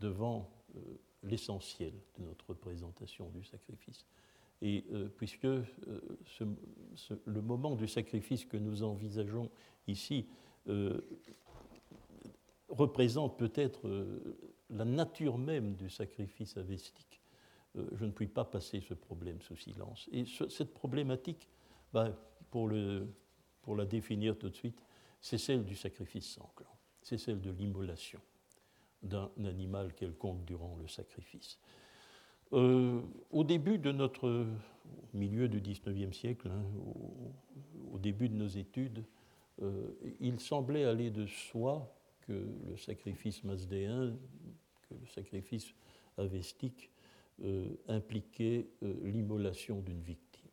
[0.00, 0.80] devant euh,
[1.22, 4.06] l'essentiel de notre présentation du sacrifice.
[4.62, 5.62] Et euh, puisque euh,
[7.24, 9.50] le moment du sacrifice que nous envisageons
[9.86, 10.26] ici
[12.68, 13.88] représente peut-être
[14.68, 17.17] la nature même du sacrifice avestique,
[17.74, 20.08] je ne puis pas passer ce problème sous silence.
[20.12, 21.48] Et cette problématique,
[21.92, 22.14] ben,
[22.50, 24.82] pour, la définir tout de suite,
[25.20, 28.20] c'est celle du sacrifice sanglant, c'est celle de l'immolation
[29.02, 31.58] d'un animal quelconque durant le sacrifice.
[32.52, 34.46] Euh, au début de notre
[35.12, 36.64] milieu du XIXe siècle, hein,
[37.92, 39.04] au, début de nos études,
[39.60, 42.32] euh, il semblait aller de soi que
[42.66, 44.16] le sacrifice masdéen,
[44.88, 45.74] que le sacrifice
[46.16, 46.97] avestique, euh,
[47.88, 50.50] impliquait euh, l'immolation d'une victime.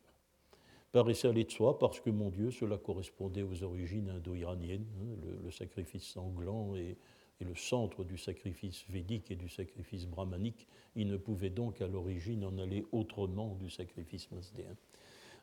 [0.92, 4.86] Paraissait aller de soi parce que, mon Dieu, cela correspondait aux origines indo-iraniennes.
[5.00, 6.96] Hein, le, sacrifice sanglant est,
[7.40, 10.66] le centre du sacrifice védique et du sacrifice brahmanique.
[10.94, 14.74] Il ne pouvait donc à l'origine en aller autrement du sacrifice masdéen.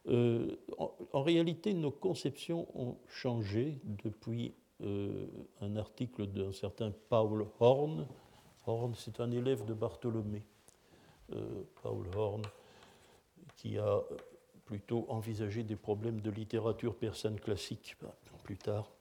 [0.08, 4.53] Euh, en, réalité, nos conceptions ont changé depuis
[5.62, 8.06] un article d'un certain Paul Horn.
[8.65, 10.52] Horn, c'est un élève de Bartholomé, euh,
[11.81, 12.41] Paul Horn,
[13.55, 14.01] qui a
[14.65, 18.91] plutôt envisagé des problèmes de littérature persane classique bah, plus tard.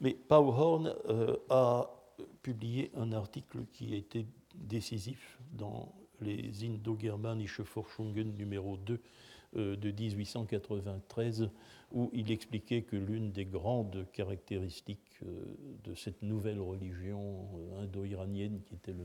[0.00, 1.90] Mais Paul Horn euh, a
[2.42, 9.00] publié un article qui a été décisif dans les Indo-Germanische Forschungen numéro 2
[9.56, 11.50] euh, de 1893,
[11.92, 15.20] où il expliquait que l'une des grandes caractéristiques
[15.84, 19.04] de cette nouvelle religion indo-iranienne qui était le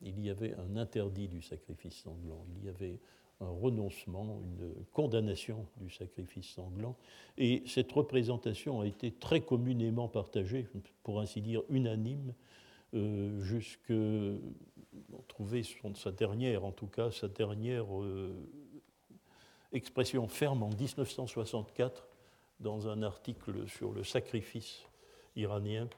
[0.00, 2.98] il y avait un interdit du sacrifice sanglant, il y avait
[3.40, 6.96] un renoncement, une condamnation du sacrifice sanglant.
[7.36, 10.66] Et cette représentation a été très communément partagée,
[11.04, 12.34] pour ainsi dire unanime,
[12.94, 13.92] euh, jusque,
[15.94, 18.34] sa dernière, en tout cas, sa dernière euh,
[19.72, 22.08] expression ferme en 1964
[22.60, 24.84] dans un article sur le sacrifice
[25.36, 25.88] iranien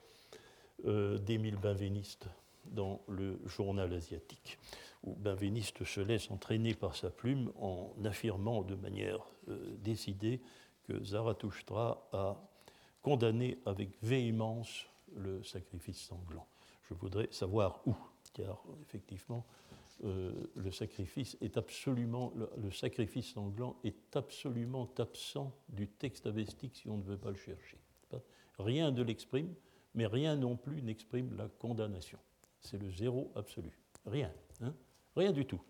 [0.85, 2.29] euh, d'Émile Benveniste
[2.67, 4.59] dans le journal asiatique,
[5.03, 10.41] où Benveniste se laisse entraîner par sa plume en affirmant de manière euh, décidée
[10.85, 12.37] que Zarathustra a
[13.03, 16.47] condamné avec véhémence le sacrifice sanglant.
[16.89, 17.95] Je voudrais savoir où,
[18.35, 19.47] car effectivement,
[20.05, 26.89] euh, le sacrifice est absolument, le, sacrifice sanglant est absolument absent du texte avestique si
[26.89, 27.79] on ne veut pas le chercher.
[28.59, 29.55] Rien ne l'exprime,
[29.95, 32.19] mais rien non plus n'exprime la condamnation
[32.61, 33.71] c'est le zéro absolu.
[34.07, 34.75] Rien, hein
[35.17, 35.61] rien du tout.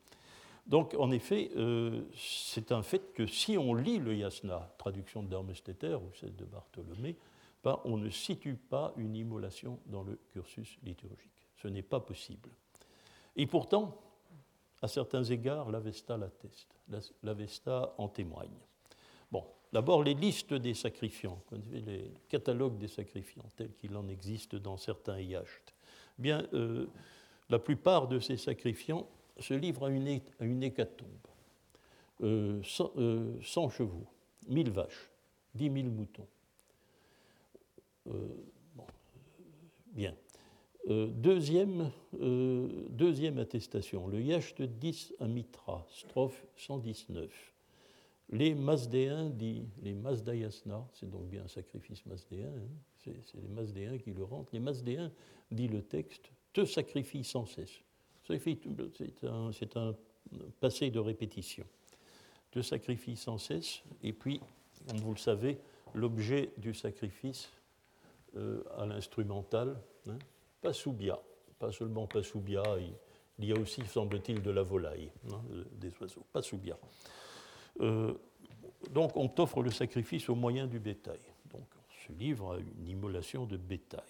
[0.66, 5.36] Donc, en effet, euh, c'est un fait que si on lit le yasna, traduction de
[5.36, 7.16] ou celle de Bartholomé,
[7.64, 11.48] ben, on ne situe pas une immolation dans le cursus liturgique.
[11.56, 12.50] Ce n'est pas possible.
[13.36, 14.00] Et pourtant,
[14.80, 16.74] à certains égards, l'Avesta l'atteste,
[17.22, 18.58] l'Avesta en témoigne.
[19.30, 24.76] Bon, D'abord, les listes des sacrifiants, les catalogues des sacrifiants, tels qu'il en existe dans
[24.76, 25.74] certains yachts.
[26.20, 26.86] Bien, euh,
[27.48, 31.08] la plupart de ces sacrifiants se livrent à une, hécatombe.
[32.20, 32.62] 100, euh,
[32.98, 34.06] euh, chevaux,
[34.48, 35.10] 1000 vaches,
[35.54, 36.28] 10 000 moutons.
[39.92, 40.14] bien.
[40.86, 47.50] deuxième, deuxième attestation, le yacht 10 à Mitra, strophe 119
[48.32, 52.68] les Mazdéens, dit les Mazdayasna, c'est donc bien un sacrifice mazdéen, hein,
[53.04, 54.46] c'est les Mazdéens qui le rendent.
[54.52, 55.10] Les Mazdéens,
[55.50, 57.80] dit le texte, te sacrifient sans cesse.
[58.26, 59.94] C'est un,
[60.60, 61.64] passé de répétition.
[62.50, 64.40] Te sacrifient sans cesse, et puis,
[64.88, 65.58] comme vous le savez,
[65.94, 67.50] l'objet du sacrifice
[68.36, 70.18] euh, à l'instrumental, hein,
[70.60, 71.18] Passoubia,
[71.58, 72.62] pas seulement Passoubia,
[73.38, 75.40] il, y a aussi, semble-t-il, de la volaille, hein,
[75.72, 76.78] des oiseaux, Passoubia.
[77.80, 78.14] Euh,
[78.90, 81.20] donc on t'offre le sacrifice au moyen du bétail.
[82.18, 84.02] Livre à une immolation de bétail.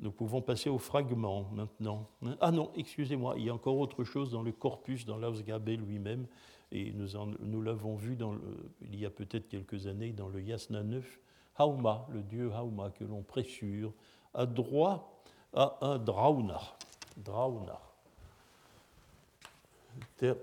[0.00, 2.08] Nous pouvons passer au fragment maintenant.
[2.40, 6.26] Ah non, excusez-moi, il y a encore autre chose dans le corpus, dans l'Ausgabe lui-même,
[6.70, 8.16] et nous, l'avons vu
[8.82, 11.20] il y a peut-être quelques années dans le Yasna 9.
[11.58, 13.92] Hauma, le dieu Hauma que l'on pressure,
[14.34, 15.20] a droit
[15.54, 16.60] à un drauna.
[17.16, 17.80] Drauna.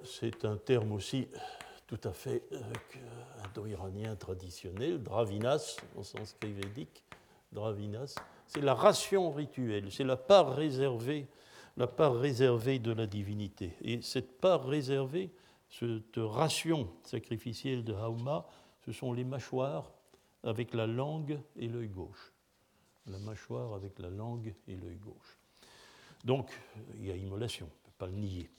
[0.04, 1.28] C'est un terme aussi
[1.96, 2.62] tout à fait euh,
[3.46, 7.04] indo-iranien traditionnel, dravinas, en sanskrit védique,
[7.52, 8.16] dravinas,
[8.48, 11.28] c'est la ration rituelle, c'est la part réservée,
[11.78, 13.74] la part réservée de la divinité.
[13.82, 15.32] Et cette part réservée,
[15.70, 18.46] cette ration sacrificielle de Hauma,
[18.86, 19.92] ce sont les mâchoires
[20.44, 22.34] avec la langue et l'œil gauche.
[23.08, 25.38] La mâchoire avec la langue et l'œil gauche.
[26.24, 26.50] Donc,
[26.96, 28.50] il y a immolation, on ne peut pas le nier.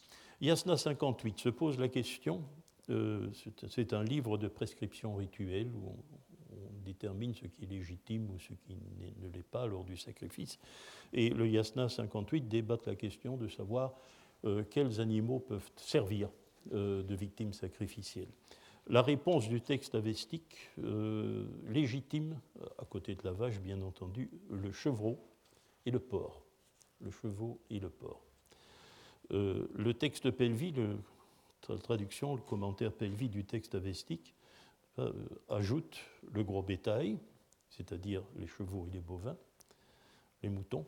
[0.40, 2.42] Yasna 58 se pose la question
[2.90, 3.29] euh,
[3.68, 5.96] c'est un livre de prescription rituelle où on,
[6.85, 8.77] détermine ce qui est légitime ou ce qui
[9.20, 10.57] ne l'est pas lors du sacrifice.
[11.12, 13.92] Et le Yasna 58 débat la question de savoir
[14.44, 16.31] euh, quels animaux peuvent servir
[16.72, 18.29] euh, de victimes sacrificielles.
[18.87, 20.70] La réponse du texte avestique
[21.66, 22.38] légitime,
[22.79, 25.18] à côté de la vache bien entendu, le chevreau
[25.87, 26.46] et le porc.
[27.01, 28.22] Le chevreau et le porc.
[29.31, 30.99] le texte Pelvi, le
[31.74, 34.35] la traduction, le commentaire pelvi du texte avestique
[34.98, 35.12] euh,
[35.48, 36.00] ajoute
[36.33, 37.18] le gros bétail,
[37.70, 39.37] c'est-à-dire les chevaux et les bovins,
[40.42, 40.87] les moutons,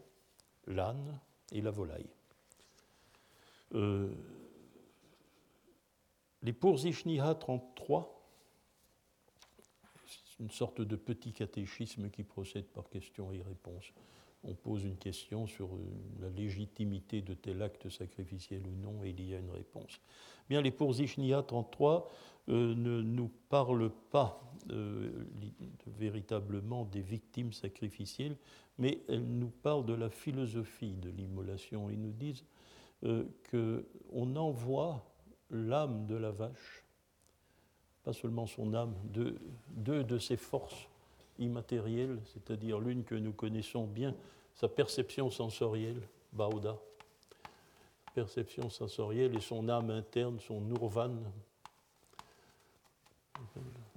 [0.67, 1.19] l'âne
[1.53, 2.09] et la volaille.
[3.75, 4.11] Euh,
[6.43, 8.15] les Pourzishniha 33,
[10.07, 13.93] c'est une sorte de petit catéchisme qui procède par questions et réponses
[14.45, 15.79] on pose une question sur euh,
[16.21, 20.01] la légitimité de tel acte sacrificiel ou non, et il y a une réponse.
[20.49, 22.11] Bien, les Pourzishnia 33
[22.49, 25.11] euh, ne nous parlent pas euh,
[25.87, 28.37] véritablement des victimes sacrificielles,
[28.79, 31.91] mais elles nous parlent de la philosophie de l'immolation.
[31.91, 32.45] Ils nous disent
[33.51, 35.05] qu'on envoie
[35.51, 36.85] l'âme de la vache,
[38.03, 40.89] pas seulement son âme, deux de ses forces
[41.39, 44.15] immatérielle, c'est-à-dire l'une que nous connaissons bien,
[44.55, 46.01] sa perception sensorielle,
[46.33, 46.77] Bauda,
[48.15, 51.17] perception sensorielle et son âme interne, son Nurvan.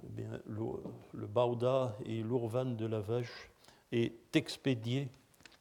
[0.04, 3.50] Eh bien, le, Bauda et l'Urvan de la vache
[3.90, 5.08] est expédié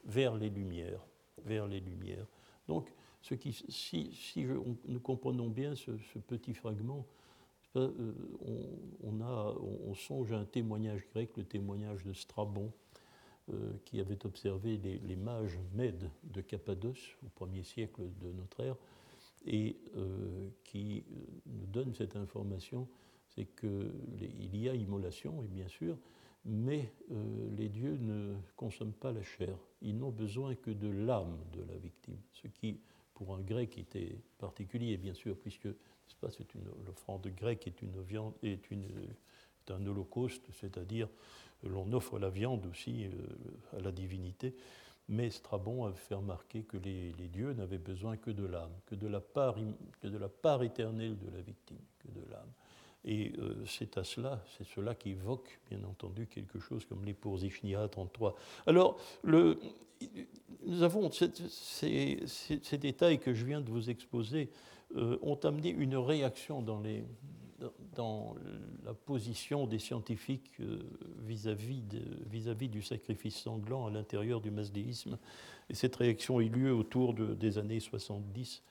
[0.06, 1.02] vers les lumières,
[1.44, 2.26] vers les lumières.
[2.68, 2.92] Donc,
[3.22, 4.46] si
[4.86, 7.06] nous comprenons bien ce petit fragment,
[7.78, 8.14] euh,
[9.04, 12.72] on, songe à un témoignage grec, le témoignage de Strabon,
[13.52, 18.76] euh, qui avait observé les, mages mèdes de Cappadoce au premier siècle de notre ère,
[19.46, 21.04] et euh, qui
[21.46, 22.88] nous donne cette information,
[23.30, 25.98] c'est qu'il y a immolation, et bien sûr,
[26.44, 26.92] mais
[27.56, 29.56] les dieux ne consomment pas la chair.
[29.82, 32.80] Ils n'ont besoin que de l'âme de la victime, ce qui,
[33.14, 35.68] pour un grec, était particulier, bien sûr, puisque
[36.30, 37.84] c'est une, l'offrande grecque est,
[39.70, 41.08] un holocauste, c'est-à-dire
[41.64, 44.56] l'on offre la viande aussi euh, à la divinité.
[45.08, 49.08] Mais Strabon a fait remarquer que les, dieux n'avaient besoin que de l'âme, que de
[49.08, 52.52] la part, éternelle de la victime, que de l'âme.
[53.04, 57.14] Et euh, c'est à cela, c'est cela qui évoque, bien entendu, quelque chose comme les
[57.14, 57.40] pour
[57.90, 58.36] 33.
[58.68, 62.20] Alors, nous avons ces,
[62.78, 64.50] détails que je viens de vous exposer
[64.96, 66.82] euh, ont amené une réaction dans,
[68.84, 70.80] la position des scientifiques euh,
[71.20, 71.84] vis-à-vis
[72.30, 75.18] vis -vis du sacrifice sanglant à l'intérieur du masdéisme.
[75.70, 78.64] Et cette réaction a eu lieu autour de, des années 70.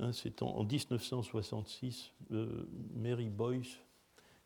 [0.00, 3.78] Hein, C'est en, 1966, euh, Mary Boyce,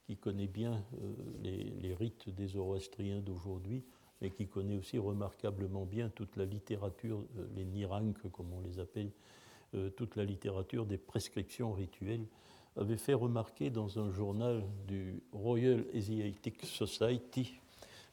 [0.06, 0.84] qui connaît bien
[1.42, 3.84] les, rites des Zoroastriens d'aujourd'hui,
[4.20, 7.24] mais qui connaît aussi remarquablement bien toute la littérature,
[7.56, 9.10] les Nirank comme on les appelle,
[9.96, 12.26] toute la littérature des prescriptions rituelles,
[12.76, 17.58] avait fait remarquer dans un journal du Royal Asiatic Society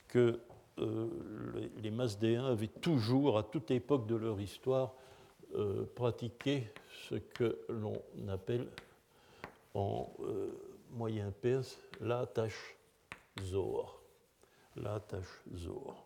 [0.07, 0.39] que
[1.81, 4.93] les Masdéens avaient toujours, à toute époque de leur histoire,
[5.55, 6.71] euh, pratiquer
[7.09, 8.67] ce que l'on appelle
[9.75, 10.51] en euh,
[10.91, 12.75] moyen perse la tâche
[13.43, 14.01] zor.
[14.75, 16.03] La tâche zor.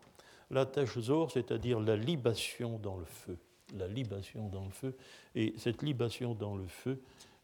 [0.50, 3.38] La tâche zor, c'est-à-dire la libation dans le feu.
[3.76, 4.96] La libation dans le feu.
[5.34, 7.00] Et cette libation dans le feu,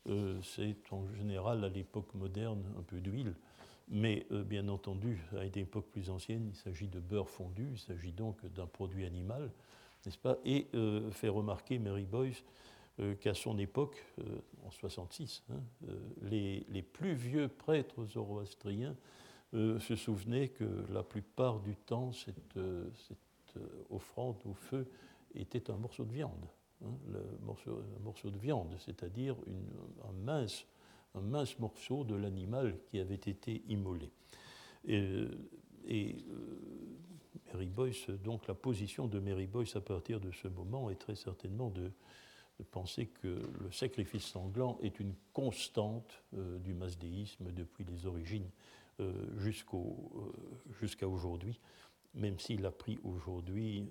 [0.09, 3.35] euh, c'est en général à l'époque moderne un peu d'huile.
[3.89, 8.12] Mais bien entendu, à une époque plus ancienne, il s'agit de beurre fondu, il s'agit
[8.12, 9.51] donc d'un produit animal
[10.05, 10.39] n'est-ce pas?
[10.45, 12.43] Et euh, fait remarquer Mary Boyce
[13.01, 14.22] euh, qu'à son époque, euh,
[14.66, 15.61] en 66, hein,
[16.22, 18.97] les, les, plus vieux prêtres zoroastriens
[19.53, 22.59] se souvenaient que la plupart du temps, cette,
[23.07, 24.85] cette offrande au feu
[25.35, 26.47] était un morceau de viande.
[26.85, 26.95] Hein,
[27.47, 29.37] un morceau de viande, c'est-à-dire
[30.09, 30.66] un mince,
[31.59, 34.11] morceau de l'animal qui avait été immolé.
[34.87, 35.26] Et,
[35.87, 36.16] et
[37.55, 41.14] Mary Boyce, donc la position de Mary Boyce à partir de ce moment est très
[41.14, 41.93] certainement de,
[42.70, 48.49] penser que le sacrifice sanglant est une constante euh, du masdéisme depuis les origines
[49.01, 50.32] euh, euh,
[50.80, 51.61] jusqu'à aujourd'hui,
[52.14, 53.89] même s'il a pris aujourd'hui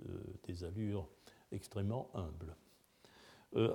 [0.48, 1.08] des allures
[1.54, 2.56] extrêmement humbles.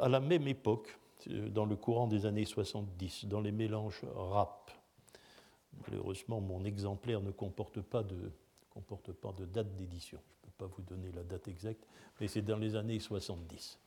[0.00, 4.70] à la même époque, dans le courant des années 70, dans les mélanges rap,
[5.86, 8.32] malheureusement mon exemplaire ne comporte pas de,
[9.46, 10.18] date d'édition.
[10.42, 11.86] Je ne peux pas vous donner la date exacte,
[12.20, 13.78] mais c'est dans les années 70.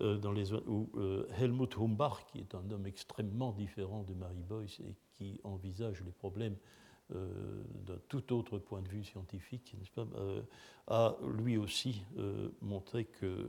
[0.00, 4.42] Euh, dans les, où euh, Helmut Humbach, qui est un homme extrêmement différent de Mary
[4.48, 6.79] Boyce et qui envisage les problèmes euh,
[7.10, 10.06] d'un tout autre point de vue scientifique, pas,
[10.86, 12.02] a lui aussi
[12.60, 13.48] montré que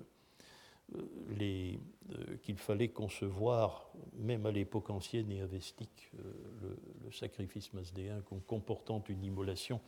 [0.95, 1.75] euh,
[2.11, 8.41] euh, qu'il fallait concevoir, même à l'époque ancienne et avestique, euh, le, sacrifice masdéen comme
[8.41, 9.79] comportant une immolation,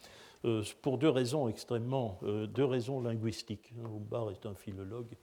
[0.82, 3.74] pour deux raisons extrêmement, deux raisons linguistiques.
[3.82, 5.16] Humbard est un philologue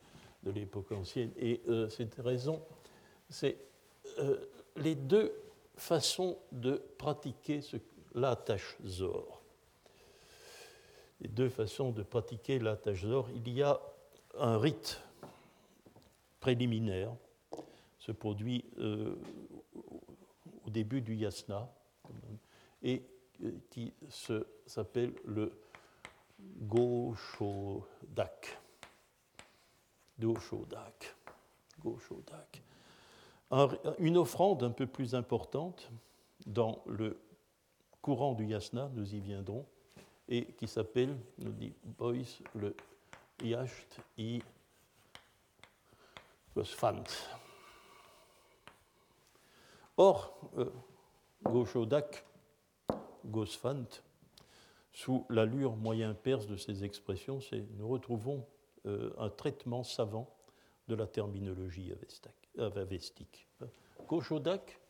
[0.42, 2.62] de l'époque ancienne, et cette raison,
[3.28, 3.58] c'est
[4.76, 5.30] les deux
[5.76, 7.76] façons de pratiquer ce,
[8.14, 9.42] la tâche zor.
[11.20, 13.80] Les deux façons de pratiquer la tâche zor, il y a
[14.38, 15.00] un rite
[16.40, 17.12] préliminaire
[17.98, 19.14] se produit euh,
[20.66, 21.68] au début du yasna
[22.82, 23.02] et
[23.44, 23.92] euh, qui
[24.66, 25.52] s'appelle le
[26.62, 28.58] Goshodak.
[30.18, 31.14] Goshodak.
[31.78, 32.62] Goshodak.
[33.98, 35.90] une offrande un peu plus importante
[36.46, 37.20] dans le
[38.02, 39.66] courant du yasna, nous y viendrons,
[40.28, 42.74] et qui s'appelle, nous dit Boyce, le
[43.42, 44.42] Yasht i
[46.54, 47.04] Gosfant.
[49.96, 50.70] Or, euh,
[51.42, 52.24] Goshodak,
[53.26, 54.02] Gosfant,
[54.92, 57.38] sous l'allure moyen perse de ces expressions,
[57.76, 58.46] nous retrouvons
[58.86, 60.28] euh, un traitement savant
[60.88, 61.92] de la terminologie
[62.58, 63.46] avestique.
[64.08, 64.80] Goshodak,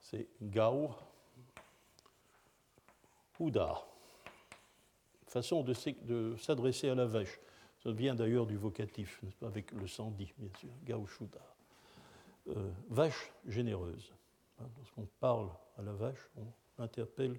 [0.00, 0.90] c'est Gao
[3.38, 3.82] Huda,
[5.26, 7.40] façon de s'adresser à la vache.
[7.82, 11.54] Ça vient d'ailleurs du vocatif, avec le sandi, bien sûr, Gaushuda.
[12.48, 14.12] Euh, vache généreuse.
[14.60, 17.38] Hein, lorsqu'on parle à la vache, on interpelle.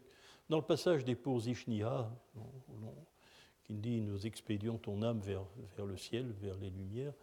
[0.50, 5.44] Dans le passage des Pour qui dit Nous expédions ton âme vers,
[5.76, 7.14] vers le ciel, vers les lumières,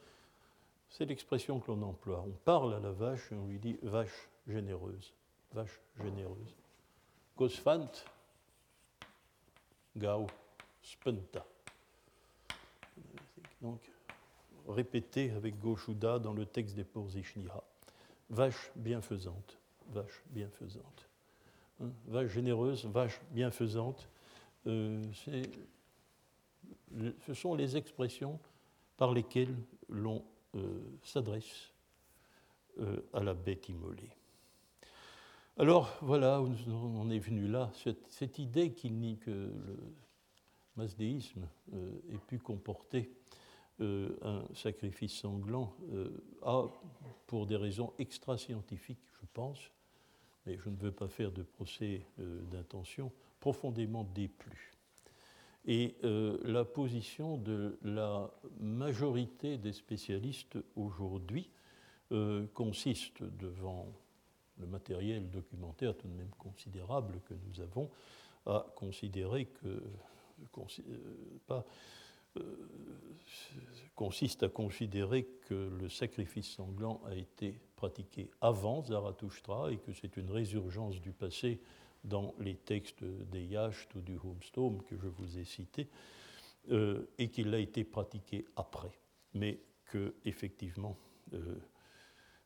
[0.88, 2.24] c'est l'expression que l'on emploie.
[2.26, 5.14] On parle à la vache et on lui dit vache généreuse,
[5.52, 6.54] vache généreuse.
[7.36, 7.90] Gosfant,
[9.97, 10.26] Gao,
[10.82, 11.47] Spenta
[13.62, 13.80] donc
[14.68, 17.62] répété avec Goshuda dans le texte des Porzishniha.
[18.28, 19.59] Vache bienfaisante,
[19.90, 21.09] vache bienfaisante.
[21.80, 24.09] Hein, vache généreuse, vache bienfaisante.
[24.66, 25.03] Euh,
[27.26, 28.38] ce sont les expressions
[28.97, 29.55] par lesquelles
[29.88, 30.24] l'on
[30.55, 31.72] euh, s'adresse
[32.78, 34.11] euh, à la bête immolée.
[35.59, 39.76] Alors voilà, on est venu là, cette, idée qu'il que le
[40.76, 43.12] masdéisme ait pu comporter
[43.80, 46.09] euh, un sacrifice sanglant euh,
[46.42, 46.66] a,
[47.26, 49.59] pour des raisons extra-scientifiques, je pense,
[50.46, 54.72] mais je ne veux pas faire de procès euh, d'intention, profondément déplu.
[55.64, 58.28] Et la position de la
[58.59, 61.48] majorité des spécialistes aujourd'hui
[62.53, 63.86] consiste devant
[64.59, 67.90] le matériel documentaire tout de même considérable que nous avons,
[68.44, 69.82] que,
[71.46, 71.64] pas,
[73.94, 80.16] consiste à considérer que le sacrifice sanglant a été pratiqué avant Zarathustra et que c'est
[80.16, 81.61] une résurgence du passé
[82.05, 85.88] dans les textes des Yacht ou du Homestone que je vous ai cités,
[86.70, 88.92] euh, et qu'il a été pratiqué après,
[89.34, 90.96] mais que effectivement
[91.34, 91.57] euh,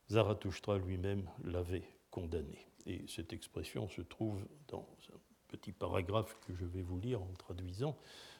[0.09, 1.87] Zarathustra lui-même l'avait
[2.17, 2.65] condamné.
[2.87, 7.31] Et cette expression se trouve dans un petit paragraphe que je vais vous lire en
[7.37, 7.95] traduisant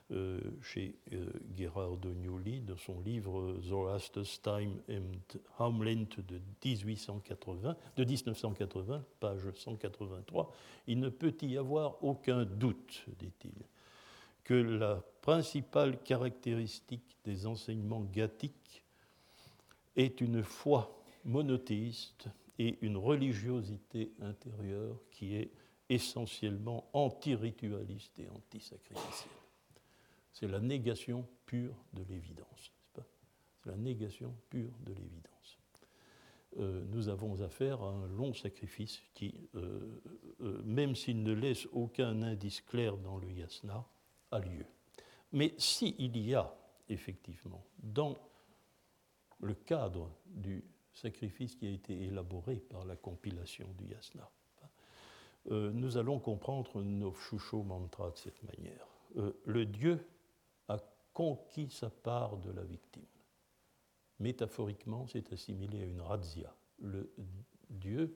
[0.10, 8.04] euh, chez euh, Gerard Gnoli dans son livre Zoroaster's Time and Homeland de, 1880, de
[8.04, 10.52] 1980, page 183.
[10.88, 13.64] Il ne peut y avoir aucun doute, dit-il,
[14.44, 18.84] que la principale caractéristique des enseignements gathiques
[19.96, 22.30] est une foi monothéiste
[22.60, 25.52] et une religiosité intérieure qui est
[25.90, 29.32] essentiellement anti-ritualiste et anti-sacrificielle.
[30.34, 32.72] C'est la négation pure de l'évidence.
[32.94, 35.58] C'est la négation pure de l'évidence.
[36.60, 40.02] Euh, nous avons affaire à un long sacrifice qui, euh,
[40.42, 43.86] euh, même s'il ne laisse aucun indice clair dans le yasna,
[44.32, 44.66] a lieu.
[45.32, 46.56] Mais s'il y a
[46.90, 48.16] effectivement dans
[49.40, 50.64] le cadre du
[50.98, 54.30] sacrifice qui a été élaboré par la compilation du yasna,
[55.50, 58.86] nous allons comprendre nos chouchos mantras de cette manière.
[59.46, 60.06] le Dieu
[61.18, 63.08] conquis sa part de la victime.
[64.20, 66.56] Métaphoriquement, c'est assimilé à une razzia.
[66.78, 67.12] Le
[67.72, 68.16] Dieu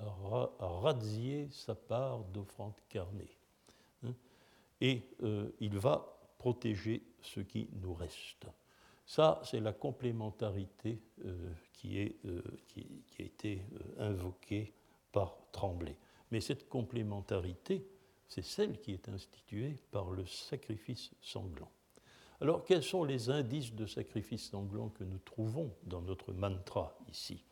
[0.00, 0.10] a
[0.58, 3.38] razzié sa part d'offrande carnée.
[4.02, 4.14] Hein,
[4.80, 8.48] et euh, il va protéger ce qui nous reste.
[9.10, 11.50] Ça, c'est la complémentarité euh,
[11.84, 12.78] euh, qui,
[13.18, 13.60] a été
[13.98, 14.72] invoquée
[15.10, 15.96] par Tremblay.
[16.30, 17.84] Mais cette complémentarité,
[18.28, 21.72] c'est celle qui est instituée par le sacrifice sanglant.
[22.40, 27.42] Alors, quels sont les indices de sacrifice sanglant que nous trouvons dans notre mantra ici?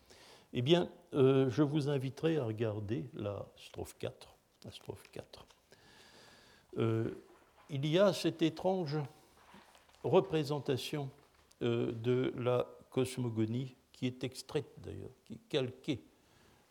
[0.52, 4.28] Eh bien, euh, je vous inviterai à regarder la strophe 4.
[4.64, 5.44] La strophe 4.
[6.78, 7.10] Euh,
[7.68, 8.96] il y a cette étrange
[10.04, 11.10] représentation
[11.62, 16.04] euh, de la cosmogonie qui est extraite d'ailleurs, qui est calquée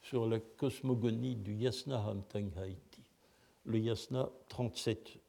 [0.02, 3.04] sur la cosmogonie du Yasna Hamtang Haiti,
[3.66, 5.20] le Yasna 37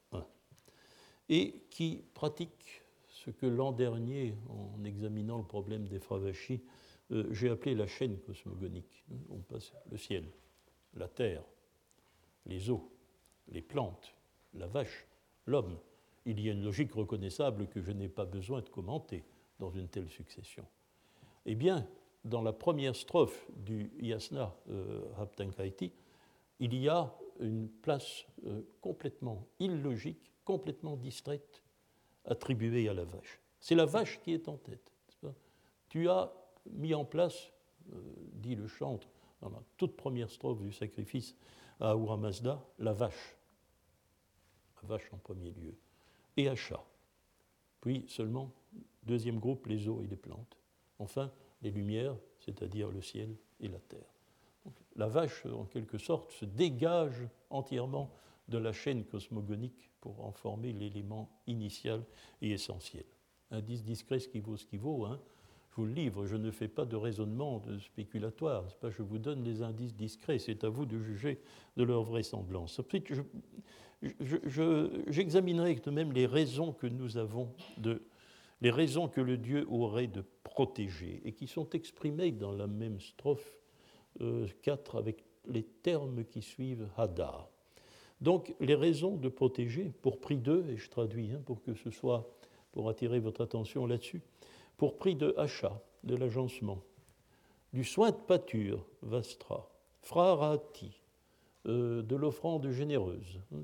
[1.29, 6.63] et qui pratique ce que l'an dernier, en examinant le problème des Fravachis,
[7.11, 9.05] euh, j'ai appelé la chaîne cosmogonique.
[9.31, 10.25] On passe le ciel,
[10.95, 11.43] la terre,
[12.47, 12.91] les eaux,
[13.49, 14.15] les plantes,
[14.55, 15.07] la vache,
[15.47, 15.79] l'homme.
[16.25, 19.25] Il y a une logique reconnaissable que je n'ai pas besoin de commenter
[19.59, 20.65] dans une telle succession.
[21.47, 21.87] Eh bien,
[22.25, 25.03] dans la première strophe du Yasna euh,
[26.61, 31.63] il y a une place euh, complètement illogique complètement distraite
[32.25, 33.39] attribuée à la vache.
[33.61, 34.91] C'est la vache qui est en tête.
[35.91, 36.33] tu as
[36.71, 37.53] mis en place,
[37.93, 38.01] euh,
[38.33, 39.09] dit le chantre
[39.43, 41.37] dans la toute première strophe du sacrifice
[41.81, 43.37] à Ahura Mazda, la vache.
[44.83, 45.75] La vache en premier lieu.
[46.39, 46.83] Et Achat.
[47.81, 48.53] Puis seulement,
[49.05, 50.59] deuxième groupe, les eaux et les plantes.
[50.99, 54.13] Enfin, les lumières, c'est-à-dire le ciel et la terre.
[54.97, 58.11] la vache, en quelque sorte, se dégage entièrement
[58.49, 62.05] de la chaîne cosmogonique pour en former l'élément initial
[62.41, 63.05] et essentiel.
[63.51, 65.05] Indice discret, ce qui vaut ce qui vaut.
[65.05, 65.21] Hein.
[65.79, 68.65] Le livre, je ne fais pas de raisonnement de spéculatoire.
[68.83, 71.39] Je vous donne les indices discrets, c'est à vous de juger
[71.77, 72.81] de leur vraisemblance.
[72.81, 73.13] Ensuite,
[75.07, 78.03] j'examinerai je, même les raisons que nous avons de,
[78.61, 83.01] les raisons que le Dieu aurait de protéger et qui sont exprimées dans la même
[83.01, 83.57] strophe
[84.19, 87.49] 4 euh, avec les termes qui suivent Hadar.
[88.21, 91.91] Donc les raisons de protéger, pour prix d'eux, et je traduis hein, pour que ce
[91.91, 92.29] soit,
[92.73, 94.23] pour attirer votre attention là-dessus,
[94.79, 96.83] pour prix de achat, de l'agencement,
[97.75, 99.69] du soin de pâture, Vastra,
[100.01, 101.03] Frarati,
[101.67, 103.61] euh, de l'offrande généreuse, hein,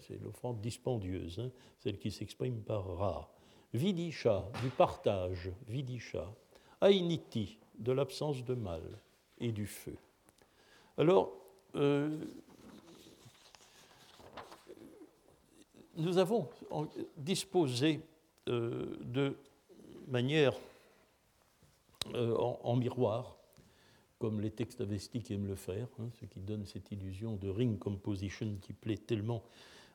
[0.00, 3.30] c'est l'offrande dispendieuse, hein, celle qui s'exprime par Ra,
[3.74, 6.34] Vidisha, du partage, Vidisha,
[6.80, 8.82] Ainiti, de l'absence de mal
[9.38, 9.96] et du feu.
[10.96, 11.32] Alors,
[11.76, 12.24] euh,
[15.96, 16.48] nous avons
[17.18, 18.00] disposé
[18.48, 19.36] euh, de
[20.08, 20.54] manière
[22.14, 23.36] euh, en, miroir,
[24.18, 27.78] comme les textes avestiques aiment le faire, hein, ce qui donne cette illusion de ring
[27.78, 29.42] composition qui plaît tellement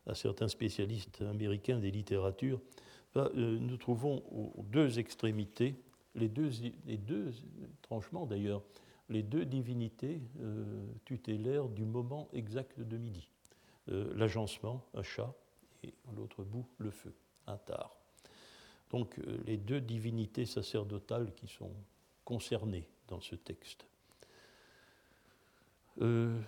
[0.05, 2.59] à certains spécialistes américains des littératures,
[3.15, 5.75] euh, nous trouvons aux deux extrémités,
[6.15, 6.51] les deux,
[6.85, 6.99] les
[7.81, 8.61] tranchements d'ailleurs,
[9.09, 13.29] les deux divinités euh, tutélaires du moment exact de midi.
[13.87, 15.35] L'agencement, un chat,
[15.83, 17.13] et à l'autre bout, le feu,
[17.47, 18.02] un tar.
[18.93, 21.71] Donc euh, les deux divinités sacerdotales qui sont
[22.23, 23.85] concernées dans ce texte.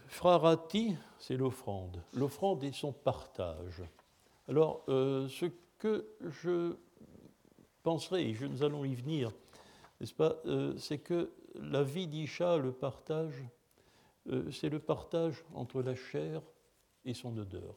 [0.08, 2.02] frarati, c'est l'offrande.
[2.14, 3.84] L'offrande est son partage.
[4.48, 6.78] Alors, ce que je
[7.84, 9.34] penserai, et nous allons y venir,
[10.00, 10.42] n'est-ce pas,
[10.78, 13.44] c'est que la vie d'Isha, le partage,
[14.28, 16.42] euh, c'est le partage entre la chair
[17.06, 17.76] et son odeur.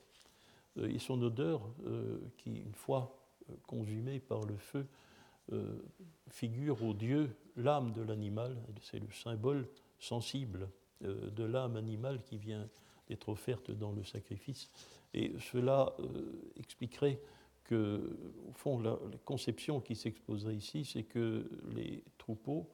[0.78, 3.14] Euh, et son odeur euh, qui, une fois
[3.66, 4.86] consumée par le feu,
[6.28, 9.66] figure au Dieu l'âme de l'animal, c'est le symbole
[9.99, 10.68] sensible
[11.01, 12.68] de l'âme animale qui vient
[13.09, 14.70] d'être offerte dans le sacrifice.
[15.14, 15.96] Et cela
[16.57, 17.18] expliquerait
[17.68, 18.16] que,
[18.49, 22.68] au fond, la conception qui s'exposerait ici, c'est que les troupeaux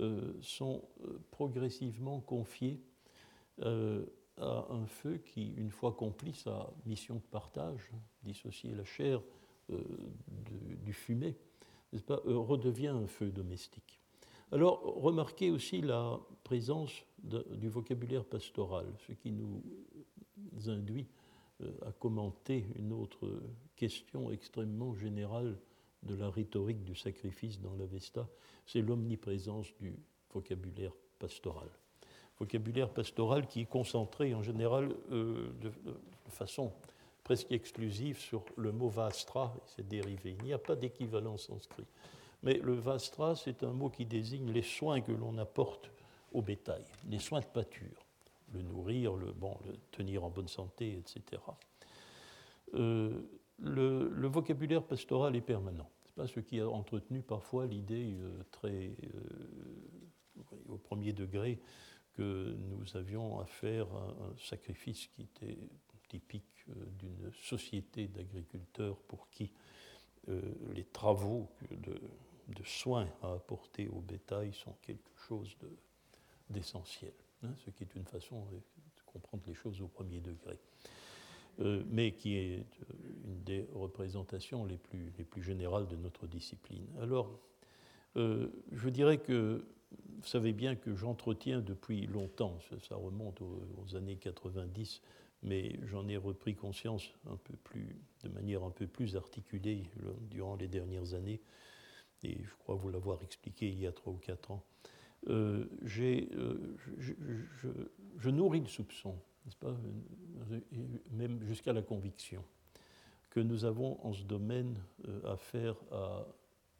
[0.00, 2.80] euh, sont euh, progressivement confiés
[3.62, 4.04] euh,
[4.36, 7.90] à un feu qui, une fois accompli sa mission de partage,
[8.22, 9.22] dissocier la chair
[9.68, 11.36] du fumet,
[12.06, 14.00] pas, redevient un feu domestique.
[14.52, 19.62] Alors, remarquez aussi la présence du vocabulaire pastoral, ce qui nous
[20.66, 21.06] induit
[21.82, 23.42] à commenter une autre
[23.76, 25.56] question extrêmement générale
[26.04, 28.28] de la rhétorique du sacrifice dans l'Avesta,
[28.66, 29.94] c'est l'omniprésence du
[30.32, 31.68] vocabulaire pastoral.
[32.38, 35.70] Vocabulaire pastoral qui est concentré en général euh, de,
[36.28, 36.72] façon
[37.24, 40.36] presque exclusive sur le mot vastra et ses dérivés.
[40.40, 41.86] Il n'y a pas d'équivalent sanskrit.
[42.42, 45.90] Mais le vastra, c'est un mot qui désigne les soins que l'on apporte
[46.32, 48.04] au bétail, les soins de pâture,
[48.52, 51.42] le nourrir, le, bon, le tenir en bonne santé, etc.
[52.74, 53.22] Euh,
[53.58, 60.42] le, vocabulaire pastoral est permanent pas ce qui a entretenu parfois l'idée euh, très euh,
[60.68, 61.60] au premier degré
[62.12, 65.58] que nous avions à faire un, sacrifice qui était
[66.08, 69.52] typique d'une société d'agriculteurs pour qui
[70.72, 72.00] les travaux de,
[72.64, 75.54] soins à apporter au bétail sont quelque chose
[76.48, 77.12] d'essentiel,
[77.42, 78.58] hein, ce qui est une façon de
[79.04, 80.58] comprendre les choses au premier degré.
[81.60, 82.94] Euh, mais qui est euh,
[83.26, 86.84] une des représentations les plus, les plus générales de notre discipline.
[87.00, 87.30] Alors,
[88.16, 92.58] euh, je dirais que vous savez bien que j'entretiens depuis longtemps,
[92.88, 95.00] ça, remonte aux, années 90,
[95.44, 99.88] mais j'en ai repris conscience un peu plus, de manière un peu plus articulée
[100.30, 101.40] durant les dernières années,
[102.22, 104.64] et je crois vous l'avoir expliqué il y a trois ou quatre ans.
[105.26, 106.24] je,
[108.18, 109.76] je, nourris le soupçon n'est-ce pas,
[111.10, 112.42] même jusqu'à la conviction,
[113.30, 116.26] que nous avons en ce domaine euh, affaire à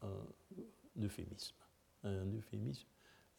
[0.02, 1.56] un euphémisme.
[2.04, 2.86] Un euphémisme,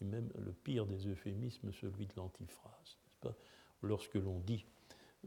[0.02, 2.98] et même le pire des euphémismes, celui de l'antiphrase.
[3.82, 4.66] Lorsque l'on dit,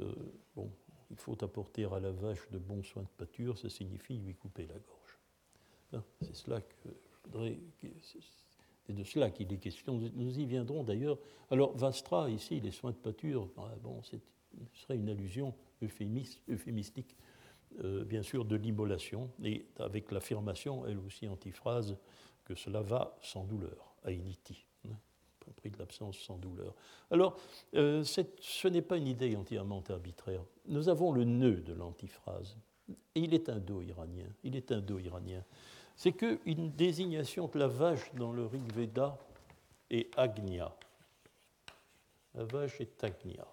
[0.01, 0.13] euh,
[0.55, 0.71] bon,
[1.11, 4.67] il faut apporter à la vache de bons soins de pâture, ça signifie lui couper
[4.67, 5.19] la gorge.
[5.95, 6.89] Hein, c'est cela que
[8.93, 9.99] de cela qu'il est question.
[10.15, 11.19] Nous y viendrons d'ailleurs.
[11.51, 14.17] Alors, Vastra, ici, les soins de pâture, ah, bon, ce
[14.75, 17.17] serait une allusion euphémistique,
[17.85, 21.97] euh, bien sûr, de l'immolation, et avec l'affirmation, elle aussi antiphrase,
[22.45, 24.67] que cela va sans douleur, à initi,
[25.53, 26.75] prix de l'absence sans douleur.
[27.11, 27.37] Alors,
[27.75, 30.43] euh, ce n'est pas une idée entièrement arbitraire.
[30.67, 32.57] Nous avons le nœud de l'antiphrase,
[33.15, 34.29] il est indo-iranien.
[34.45, 35.45] Il est indo-iranien
[35.99, 39.19] c'est qu'une désignation de la vache dans le Rig Veda
[39.91, 40.73] est Agnya.
[42.37, 43.45] La vache est Agnya.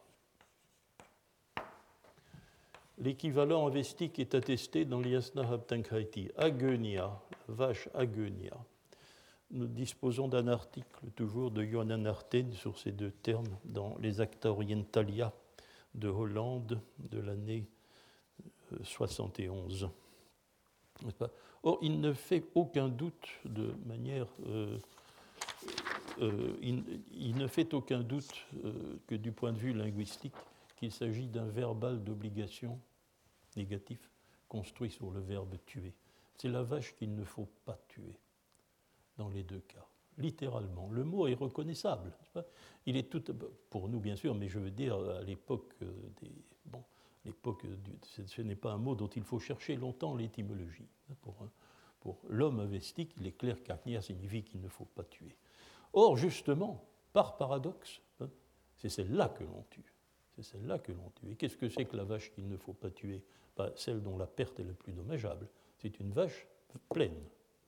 [3.00, 6.30] L'équivalent avestique est attesté dans l'Yasna Habtankhaiti.
[6.38, 8.56] Agenia, vache Agenia.
[9.56, 14.52] Nous disposons d'un article toujours de Johanna Arten sur ces deux termes dans les Acta
[14.52, 15.32] Orientalia
[15.94, 17.66] de Hollande de l'année
[18.84, 19.90] 71.
[21.22, 21.28] Euh,
[21.64, 24.28] Or, il ne fait aucun doute de manière.
[24.46, 24.78] Euh,
[26.20, 28.46] euh, il, ne fait aucun doute
[29.08, 30.36] que du point de vue linguistique
[30.76, 32.78] qu'il s'agit d'un verbal d'obligation
[33.56, 34.12] négatif
[34.50, 35.94] construit sur le verbe tuer.
[36.36, 38.20] C'est la vache qu'il ne faut pas tuer
[39.18, 39.86] dans les deux cas,
[40.18, 40.90] littéralement.
[40.92, 42.12] Le mot est reconnaissable.
[42.86, 43.24] il est tout,
[43.70, 46.32] pour nous bien sûr, mais je veux dire à l'époque des.
[46.66, 46.84] Bon,
[47.26, 47.66] l'époque,
[48.04, 50.88] ce n'est pas un mot dont il faut chercher longtemps l'étymologie.
[51.22, 51.36] Pour,
[52.00, 55.36] pour l'homme avestique, il est clair qu'Agnia signifie qu'il ne faut pas tuer.
[55.94, 58.30] Or, justement, par paradoxe, hein,
[58.76, 59.94] c'est celle-là que l'on tue.
[60.36, 61.32] C'est celle-là que l'on tue.
[61.32, 63.24] Et qu'est-ce que c'est que la vache qu'il ne faut pas tuer?
[63.56, 65.48] Pas Celle dont la perte est la plus dommageable.
[65.78, 66.48] C'est une vache
[66.90, 67.16] pleine,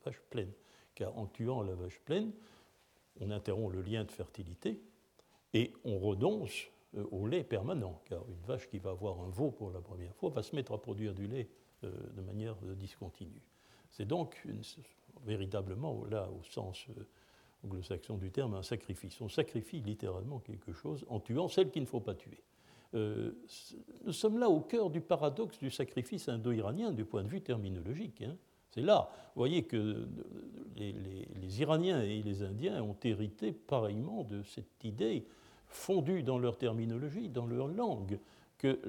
[0.04, 0.52] vache pleine.
[0.98, 2.32] Car en tuant la vache pleine,
[3.20, 4.82] on interrompt le lien de fertilité
[5.54, 9.52] et on renonce euh, au lait permanent, car une vache qui va avoir un veau
[9.52, 11.50] pour la première fois va se mettre à produire du lait
[11.84, 13.44] euh, de manière discontinue.
[13.92, 14.44] C'est donc
[15.24, 16.88] véritablement, là, au sens
[17.64, 19.22] anglo-saxon du terme, un sacrifice.
[19.22, 22.44] On sacrifie littéralement quelque chose en tuant celle qu'il ne faut pas tuer.
[22.94, 28.24] nous sommes là au cœur du paradoxe du sacrifice indo-iranien du point de vue terminologique.
[28.24, 28.36] Hein.
[28.78, 30.08] C'est là, vous voyez que
[30.76, 35.26] les, Iraniens et les Indiens ont hérité pareillement de cette idée
[35.68, 38.20] fondue dans leur terminologie, dans leur langue,
[38.60, 38.80] que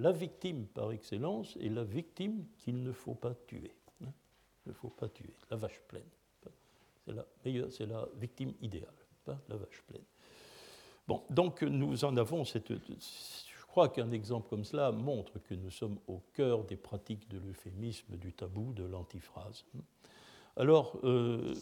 [0.00, 3.74] la victime par excellence est la victime qu'il ne faut pas tuer.
[4.02, 4.12] Hein.
[4.64, 6.08] Il ne faut pas tuer, la vache pleine.
[7.04, 7.26] C'est la
[7.70, 8.88] c'est la victime idéale,
[9.26, 10.04] la vache pleine.
[11.06, 12.72] Bon, donc nous en avons cette,
[13.68, 18.16] crois qu'un exemple comme cela montre que nous sommes au cœur des pratiques de l'euphémisme,
[18.16, 19.64] du tabou, de l'antiphrase.
[20.56, 21.54] Alors, euh,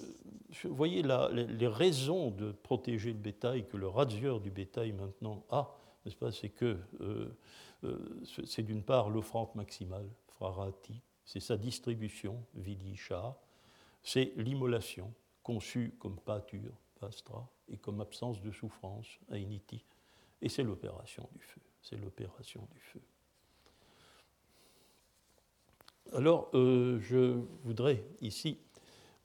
[0.64, 6.16] voyez les raisons de protéger le bétail que le razzieur du bétail maintenant a, n'est-ce
[6.16, 6.32] pas?
[6.32, 7.36] C'est que euh,
[7.84, 7.98] euh,
[8.46, 13.36] c'est d'une part l'offrande maximale, frarati, c'est sa distribution, vidisha,
[14.02, 19.84] c'est l'immolation, conçue comme pâture, pastra, et comme absence de souffrance, ainiti,
[20.40, 23.01] et c'est l'opération du feu c'est l'opération du feu.
[26.12, 28.59] Alors, euh, je voudrais ici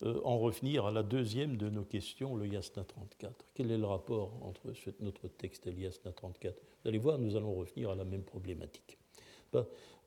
[0.03, 3.45] euh, en revenir à la deuxième de nos questions, le Yasna 34.
[3.55, 7.35] Quel est le rapport entre notre texte et le Yasna 34 Vous allez voir, nous
[7.35, 8.97] allons revenir à la même problématique.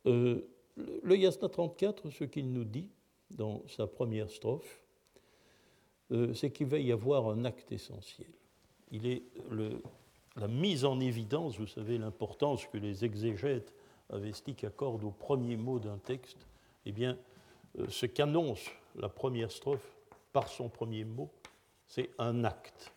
[0.07, 0.41] Euh,
[0.77, 2.89] le Yasna 34, ce qu'il nous dit
[3.31, 4.81] dans sa première strophe,
[6.35, 8.29] c'est qu'il va y avoir un acte essentiel.
[8.93, 9.81] Il est le,
[10.37, 13.73] la mise en évidence, vous savez l'importance que les exégètes
[14.11, 16.47] avestiques accordent au premier mot d'un texte,
[16.87, 17.17] eh bien,
[17.79, 19.97] euh, ce qu'annonce la première strophe
[20.33, 21.31] par son premier mot,
[21.87, 22.93] c'est un acte.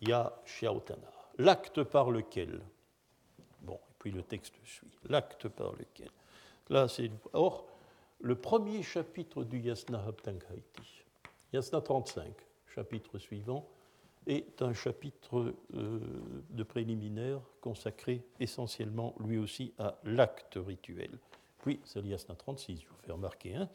[0.00, 2.60] Ya Shiaotana, l'acte par lequel.
[3.62, 4.98] Bon, et puis le texte suit.
[5.08, 6.10] L'acte par lequel.
[6.68, 7.10] Là, c'est.
[7.32, 7.66] Or,
[8.20, 11.04] le premier chapitre du Yasna Haptanghaiti,
[11.52, 12.32] Yasna 35,
[12.74, 13.66] chapitre suivant,
[14.26, 16.00] est un chapitre euh,
[16.50, 21.10] de préliminaire consacré essentiellement, lui aussi, à l'acte rituel.
[21.60, 23.54] Puis, c'est l'Iasna 36, je vous fais remarquer.
[23.54, 23.68] Hein.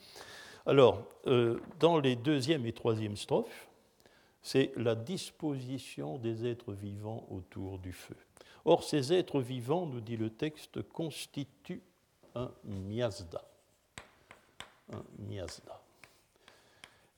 [0.66, 3.70] Alors, euh, dans les deuxième et troisième strophes,
[4.41, 8.18] c'est la disposition des êtres vivants autour du feu.
[8.66, 11.84] Or, ces êtres vivants, nous dit le texte, constituent
[12.36, 13.43] un miasda.
[14.91, 15.82] Un miasda.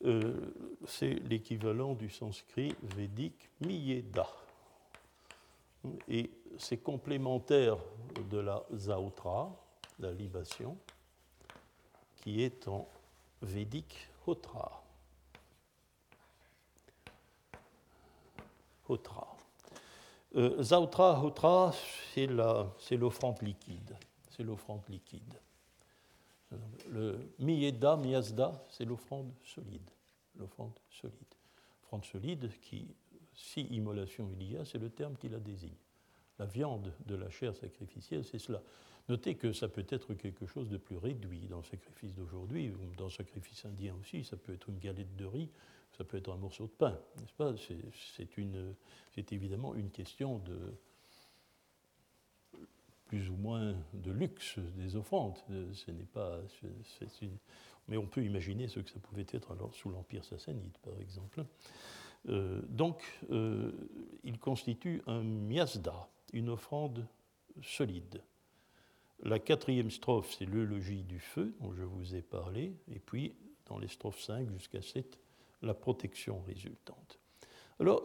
[0.06, 0.54] Euh,
[0.88, 4.28] c'est l'équivalent du sanskrit védique miyeda.
[6.08, 7.78] Et c'est complémentaire
[8.30, 9.52] de la zautra,
[10.00, 10.78] la libation,
[12.18, 12.88] qui est en
[13.42, 14.84] védique hotra.
[20.36, 21.74] Euh, zautra, hotra,
[22.14, 22.28] c'est
[22.98, 23.96] l'offrande liquide.
[24.30, 25.40] C'est l'offrande liquide.
[26.90, 29.90] Le miyeda, miyazda, c'est l'offrande solide.
[30.36, 31.36] L'offrande solide.
[31.82, 32.88] L'offrande solide qui,
[33.34, 35.78] si immolation il y a, c'est le terme qui la désigne.
[36.40, 38.62] La viande de la chair sacrificielle, c'est cela.
[39.10, 42.96] Notez que ça peut être quelque chose de plus réduit dans le sacrifice d'aujourd'hui, ou
[42.96, 45.50] dans le sacrifice indien aussi, ça peut être une galette de riz,
[45.98, 47.54] ça peut être un morceau de pain, n'est-ce pas?
[49.16, 50.76] C'est évidemment une question de,
[53.10, 55.38] plus ou moins de luxe des offrandes.
[55.50, 56.40] Euh, ce n'est pas,
[57.88, 61.44] mais on peut imaginer ce que ça pouvait être alors sous l'Empire sassanide, par exemple.
[62.30, 63.72] Euh, donc, euh,
[64.24, 67.08] il constitue un miasda, une offrande
[67.64, 68.22] solide.
[69.24, 73.34] La quatrième strophe, c'est le logis du feu, dont je vous ai parlé, et puis,
[73.66, 75.20] dans les strophes 5 jusqu'à 7,
[75.64, 77.20] la protection résultante.
[77.80, 78.04] Alors,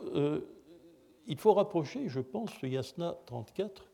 [1.26, 3.90] il faut rapprocher, je pense, ce Yasna 34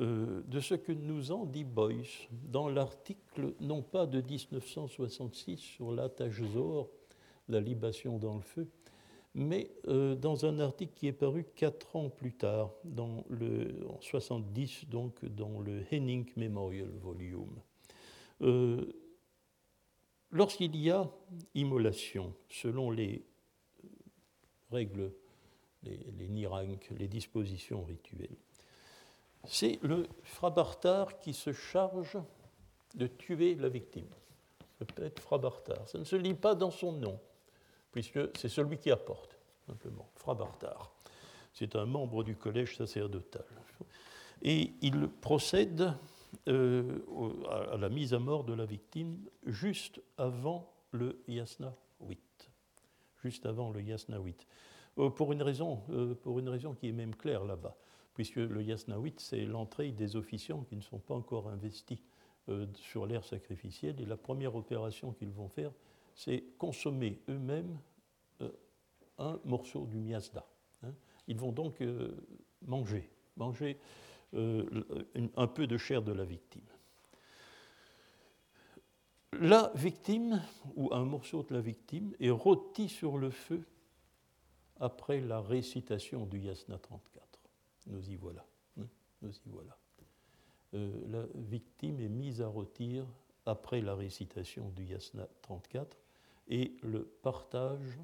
[0.00, 5.90] euh, de ce que nous en dit Boyce dans l'article, non pas de 1966 sur
[5.90, 6.90] l'attache Zor,
[7.48, 8.68] la libation dans le feu,
[9.34, 14.00] mais euh, dans un article qui est paru quatre ans plus tard, dans le, en
[14.00, 17.60] 70, donc dans le Henning Memorial Volume.
[18.42, 18.92] Euh,
[20.30, 21.10] lorsqu'il y a
[21.54, 23.24] immolation, selon les
[24.70, 25.12] règles,
[25.82, 26.48] les, les
[26.98, 28.36] les dispositions rituelles,
[29.46, 32.18] c'est le frabartar qui se charge
[32.94, 34.08] de tuer la victime.
[34.80, 35.88] Le peut-être frabartar.
[35.88, 37.18] Ça ne se lit pas dans son nom,
[37.92, 40.08] puisque c'est celui qui apporte, simplement.
[40.14, 40.92] Frabartar.
[41.52, 43.46] C'est un membre du collège sacerdotal.
[44.42, 45.94] Et il procède
[46.48, 46.98] euh,
[47.72, 52.50] à la mise à mort de la victime juste avant le yasna 8.
[53.22, 54.46] juste avant le Yasnawit.
[54.94, 55.82] pour, une raison,
[56.22, 57.76] pour une raison qui est même claire là-bas,
[58.16, 62.00] puisque le Yasnawit, c'est l'entrée des officiants qui ne sont pas encore investis
[62.74, 65.70] sur l'ère sacrificielle, et la première opération qu'ils vont faire,
[66.14, 67.78] c'est consommer eux-mêmes
[69.18, 70.46] un morceau du miasda.
[70.82, 70.92] Hein.
[71.28, 71.82] Ils vont donc
[72.62, 73.78] manger, manger
[74.32, 76.64] un peu de chair de la victime
[79.40, 80.42] la victime,
[80.76, 83.64] ou un morceau de la victime, est rôti sur le feu
[84.80, 87.25] après la récitation du Yasna 34.
[87.86, 88.44] Nous y voilà.
[89.46, 89.76] Voilà.
[90.74, 93.06] Euh, la victime est mise à rôtir
[93.46, 95.96] après la récitation du Yasna 34
[96.48, 97.98] et le partage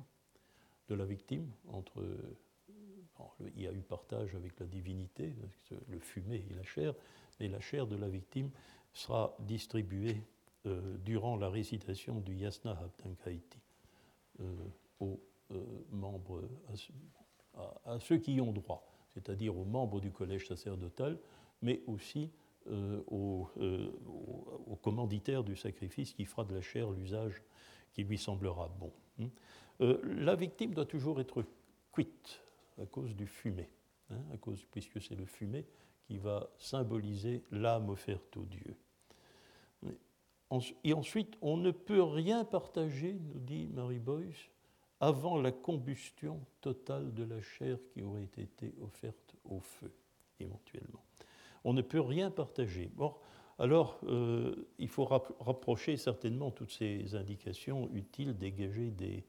[0.88, 2.02] de la victime entre.
[3.54, 5.34] il y a eu partage avec la divinité,
[5.88, 6.94] le fumet et la chair,
[7.38, 8.50] mais la chair de la victime
[8.92, 10.22] sera distribuée
[10.66, 13.58] euh, durant la récitation du Yasna Habdankaiti
[14.40, 14.54] euh,
[15.00, 15.20] aux
[15.90, 16.42] membres,
[17.84, 21.18] à, ceux qui y ont droit, c'est-à-dire aux membres du collège sacerdotal,
[21.60, 22.30] mais aussi
[23.10, 27.42] au, au, commanditaire du sacrifice qui fera de la chair l'usage
[27.92, 28.92] qui lui semblera bon.
[29.20, 29.28] Hein.
[29.80, 31.44] la victime doit toujours être
[31.90, 32.40] cuite
[32.80, 33.68] à cause du fumet,
[34.10, 35.66] hein, à cause, puisque c'est le fumet
[36.04, 38.76] qui va symboliser l'âme offerte au Dieu.
[40.84, 44.50] Et ensuite, on ne peut rien partager, nous dit Marie Boyce,
[45.02, 49.92] avant la combustion totale de la chair qui aurait été offerte au feu,
[50.38, 51.04] éventuellement.
[51.64, 52.88] On ne peut rien partager.
[52.94, 53.12] Bon,
[53.58, 59.24] alors, euh, il faut rapprocher certainement toutes ces indications utiles, dégager des,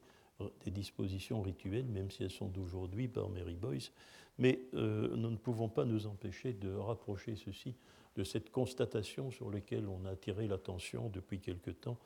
[0.66, 3.92] dispositions rituelles, même si elles sont d'aujourd'hui par Mary Boyce,
[4.38, 7.76] mais euh, nous ne pouvons pas nous empêcher de rapprocher ceci
[8.16, 11.98] de cette constatation sur laquelle on a attiré l'attention depuis quelque temps,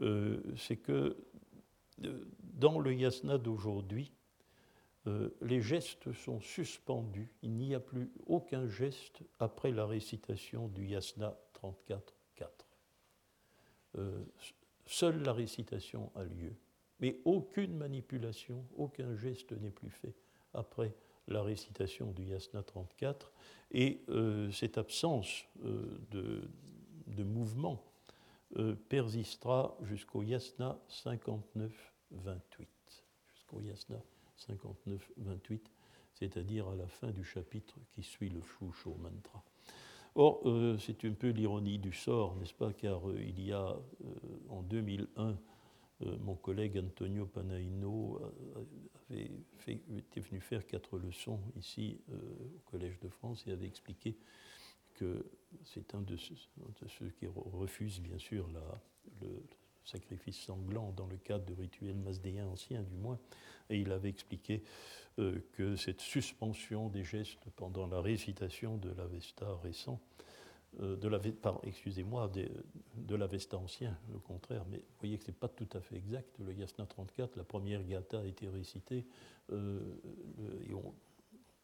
[0.00, 1.16] euh, c'est que
[2.54, 4.12] dans le yasna d'aujourd'hui,
[5.06, 7.30] euh, les gestes sont suspendus.
[7.42, 12.46] Il n'y a plus aucun geste après la récitation du yasna 34.4.
[14.86, 16.54] seule la récitation a lieu,
[17.00, 20.14] mais aucune manipulation, aucun geste n'est plus fait
[20.54, 20.94] après
[21.30, 23.32] la récitation du Yasna 34,
[23.72, 27.84] et euh, cette absence euh, de, mouvement
[28.56, 31.70] euh, persistera jusqu'au Yasna 59-28.
[33.34, 34.02] Jusqu'au Yasna
[34.38, 35.60] 59-28,
[36.14, 39.42] c'est-à-dire à la fin du chapitre qui suit le Shusho Mantra.
[40.16, 40.42] Or,
[40.80, 43.76] c'est un peu l'ironie du sort, n'est-ce pas, car il y a
[44.48, 45.38] en 2001
[46.02, 48.20] euh, mon collègue Antonio Panaino
[49.10, 52.16] était venu faire quatre leçons ici euh,
[52.56, 54.16] au Collège de France et avait expliqué
[55.64, 58.48] c'est un de ceux, qui refusent bien sûr
[59.20, 59.28] le
[59.84, 63.18] sacrifice sanglant dans le cadre de rituels masdéens anciens du moins,
[63.68, 64.62] et il avait expliqué
[65.18, 70.00] euh, que cette suspension des gestes pendant la récitation de l'Avesta récent
[70.80, 71.20] euh, de la,
[71.64, 72.48] excusez-moi, de,
[72.94, 75.96] de l'Avesta ancien, le contraire, mais vous voyez que ce n'est pas tout à fait
[75.96, 76.38] exact.
[76.38, 79.04] Le Yasna 34, la première Gata a été récitée,
[79.52, 79.80] euh,
[80.68, 80.94] et on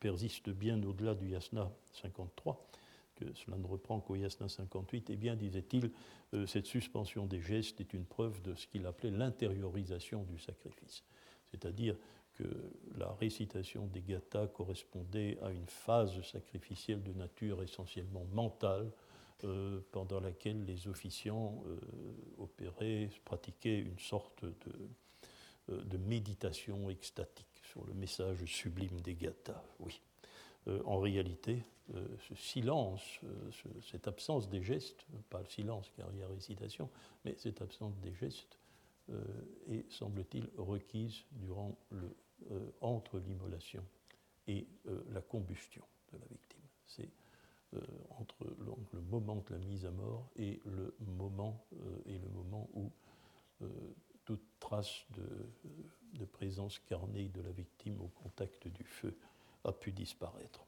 [0.00, 2.68] persiste bien au-delà du Yasna 53,
[3.16, 5.90] que cela ne reprend qu'au Yasna 58, eh bien, disait-il,
[6.34, 11.02] euh, cette suspension des gestes est une preuve de ce qu'il appelait l'intériorisation du sacrifice.
[11.50, 11.96] C'est-à-dire
[12.34, 12.44] que
[12.96, 18.90] la récitation des gathas correspondait à une phase sacrificielle de nature essentiellement mentale,
[19.44, 21.78] euh, pendant laquelle les officiants euh,
[22.38, 29.62] opéraient, pratiquaient une sorte de, de, méditation extatique sur le message sublime des gathas.
[29.80, 30.00] Oui.
[30.84, 31.62] En réalité,
[32.28, 33.20] ce silence,
[33.82, 36.90] cette absence des gestes, pas le silence car il y a récitation,
[37.24, 38.58] mais cette absence des gestes
[39.68, 42.16] est, semble-t-il, requise durant le
[42.50, 43.82] euh, entre l'immolation
[44.46, 46.62] et euh, la combustion de la victime.
[46.86, 47.08] C'est
[47.74, 48.44] euh, entre
[48.92, 51.66] le moment de la mise à mort et le moment,
[52.04, 52.92] et le moment où
[54.26, 59.16] toute trace de, présence carnée de la victime au contact du feu
[59.66, 60.64] a pu disparaître.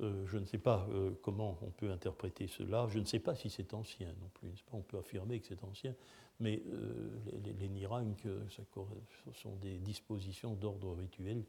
[0.00, 0.88] je ne sais pas
[1.22, 2.86] comment on peut interpréter cela.
[2.88, 4.64] Je ne sais pas si c'est ancien non plus.
[4.72, 5.94] On peut affirmer que c'est ancien,
[6.40, 7.10] mais euh,
[7.44, 7.90] les, les,
[8.24, 11.44] ce sont des dispositions d'ordre rituel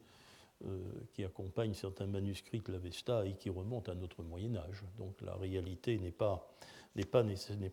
[0.66, 0.78] euh,
[1.14, 4.84] qui accompagnent certains manuscrits de l'Avesta et qui remontent à notre Moyen Âge.
[4.98, 6.46] Donc la réalité n'est pas,
[7.10, 7.24] pas,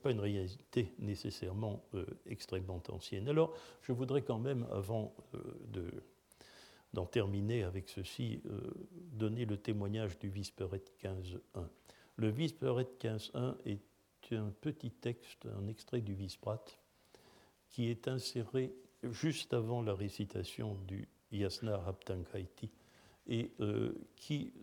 [0.01, 3.27] pas une réalité nécessairement euh, extrêmement ancienne.
[3.27, 5.13] Alors je voudrais quand même, avant
[5.67, 5.91] de,
[6.93, 8.41] d'en terminer avec ceci,
[9.11, 11.67] donner le témoignage du Visperet 15.1.
[12.15, 13.81] Le Visperet 15.1 est
[14.31, 16.65] un petit texte, un extrait du Visprat,
[17.69, 18.73] qui est inséré
[19.03, 22.71] juste avant la récitation du Yasna Raptankaiti
[23.27, 24.53] et euh, qui,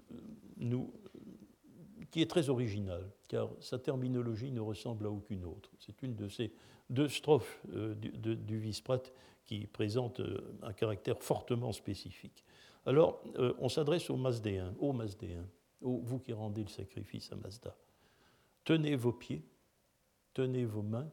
[0.57, 0.93] nous,
[2.11, 5.70] qui est très original, car sa terminologie ne ressemble à aucune autre.
[5.79, 6.53] C'est une de ces
[6.91, 9.03] deux strophes euh, du, du Visprat
[9.47, 10.21] qui présente
[10.63, 12.45] un caractère fortement spécifique.
[12.85, 13.23] Alors,
[13.59, 15.47] on s'adresse aux Mazdéens, aux Mazdéens,
[15.81, 17.77] vous qui rendez le sacrifice à Mazda.
[18.65, 19.43] Tenez vos pieds,
[20.35, 21.09] tenez vos mains,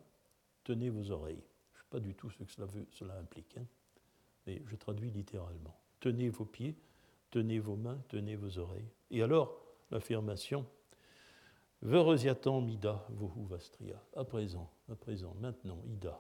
[0.64, 1.44] tenez vos oreilles.
[1.74, 2.52] Je ne sais pas du tout ce que
[2.92, 3.66] cela, implique, hein,
[4.46, 5.80] mais je traduis littéralement.
[6.00, 6.76] Tenez vos pieds,
[7.30, 8.90] tenez vos mains, tenez vos oreilles.
[9.12, 9.56] Et alors,
[9.92, 10.66] l'affirmation
[11.82, 14.02] Verosiatan mida vohu vastria.
[14.16, 16.20] À présent, à présent, maintenant, ida,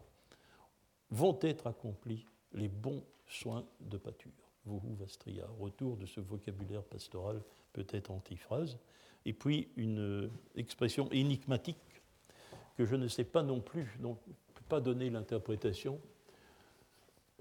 [1.14, 4.32] vont être accomplis les bons soins de pâture.
[4.66, 5.45] Vohu vastria.
[5.59, 7.41] Retour de ce vocabulaire pastoral,
[7.72, 8.80] peut-être antiphrase.
[9.26, 11.78] Et puis une expression énigmatique
[12.78, 15.99] que je ne sais pas non plus, donc je ne peux pas donner l'interprétation.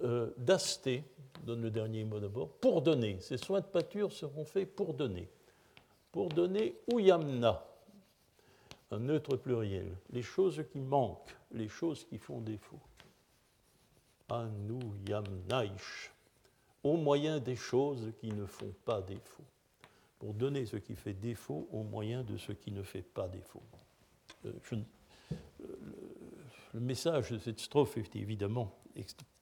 [0.05, 1.05] Euh, Dasté,
[1.45, 3.19] donne le dernier mot d'abord, pour donner.
[3.21, 5.29] Ces soins de pâture seront faits pour donner.
[6.11, 7.65] Pour donner Uyamna,
[8.91, 12.81] un neutre pluriel, les choses qui manquent, les choses qui font défaut.
[14.33, 16.11] Anu Yamnaish,
[16.83, 19.45] au moyen des choses qui ne font pas défaut.
[20.19, 23.63] Pour donner ce qui fait défaut au moyen de ce qui ne fait pas défaut.
[24.47, 24.53] Euh,
[26.75, 28.75] le message de cette strophe est évidemment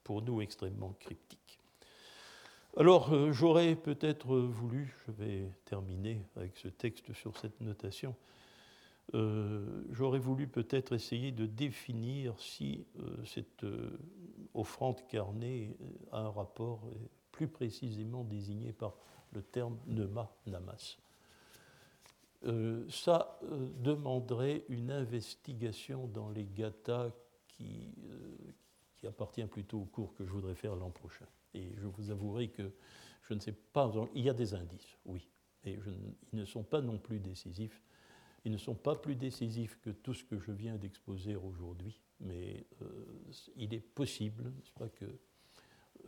[0.02, 1.60] pour nous extrêmement cryptique.
[2.76, 8.14] Alors, euh, j'aurais peut-être voulu, je vais terminer avec ce texte sur cette notation,
[9.14, 13.66] euh, j'aurais voulu peut-être essayer de définir si euh, cette
[14.54, 15.76] offrande carnée
[16.12, 16.88] a un rapport
[17.32, 18.94] plus précisément désigné par
[19.32, 20.98] le terme nema namas.
[22.46, 27.12] Euh, ça euh, demanderait une investigation dans les gathas
[27.60, 28.24] euh,
[28.96, 31.26] qui, appartient plutôt au cours que je voudrais faire l'an prochain.
[31.52, 32.72] Et je vous avouerai que
[33.28, 35.28] je ne sais pas, il y a des indices, oui,
[35.64, 35.78] mais
[36.32, 37.82] ils ne sont pas non plus décisifs.
[38.44, 42.66] Ils ne sont pas plus décisifs que tout ce que je viens d'exposer aujourd'hui, mais
[43.56, 45.06] il est possible, n'est-ce pas, que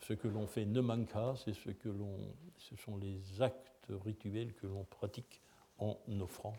[0.01, 3.89] ce que l'on fait ne manque pas, c'est ce que l'on, ce sont les actes
[3.91, 5.41] rituels que l'on pratique
[5.79, 6.57] en offrant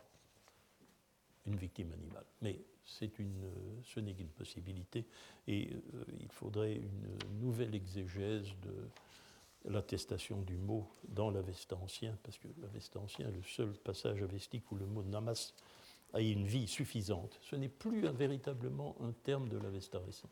[1.45, 2.25] une victime animale.
[2.41, 3.49] Mais c'est une,
[3.83, 5.05] ce n'est qu'une possibilité
[5.47, 8.89] et euh, il faudrait une nouvelle exégèse de
[9.65, 14.71] l'attestation du mot dans l'Avesta ancien, parce que l'Avesta ancien est le seul passage avestique
[14.71, 15.53] où le mot namas
[16.13, 17.39] a une vie suffisante.
[17.41, 20.29] Ce n'est plus véritablement un terme de l'Avesta récent.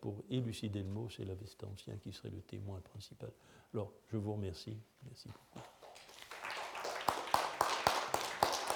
[0.00, 3.32] Pour élucider le mot, c'est l'Avesta ancien qui serait le témoin principal.
[3.74, 4.76] Alors, je vous remercie.
[5.04, 5.58] Merci beaucoup.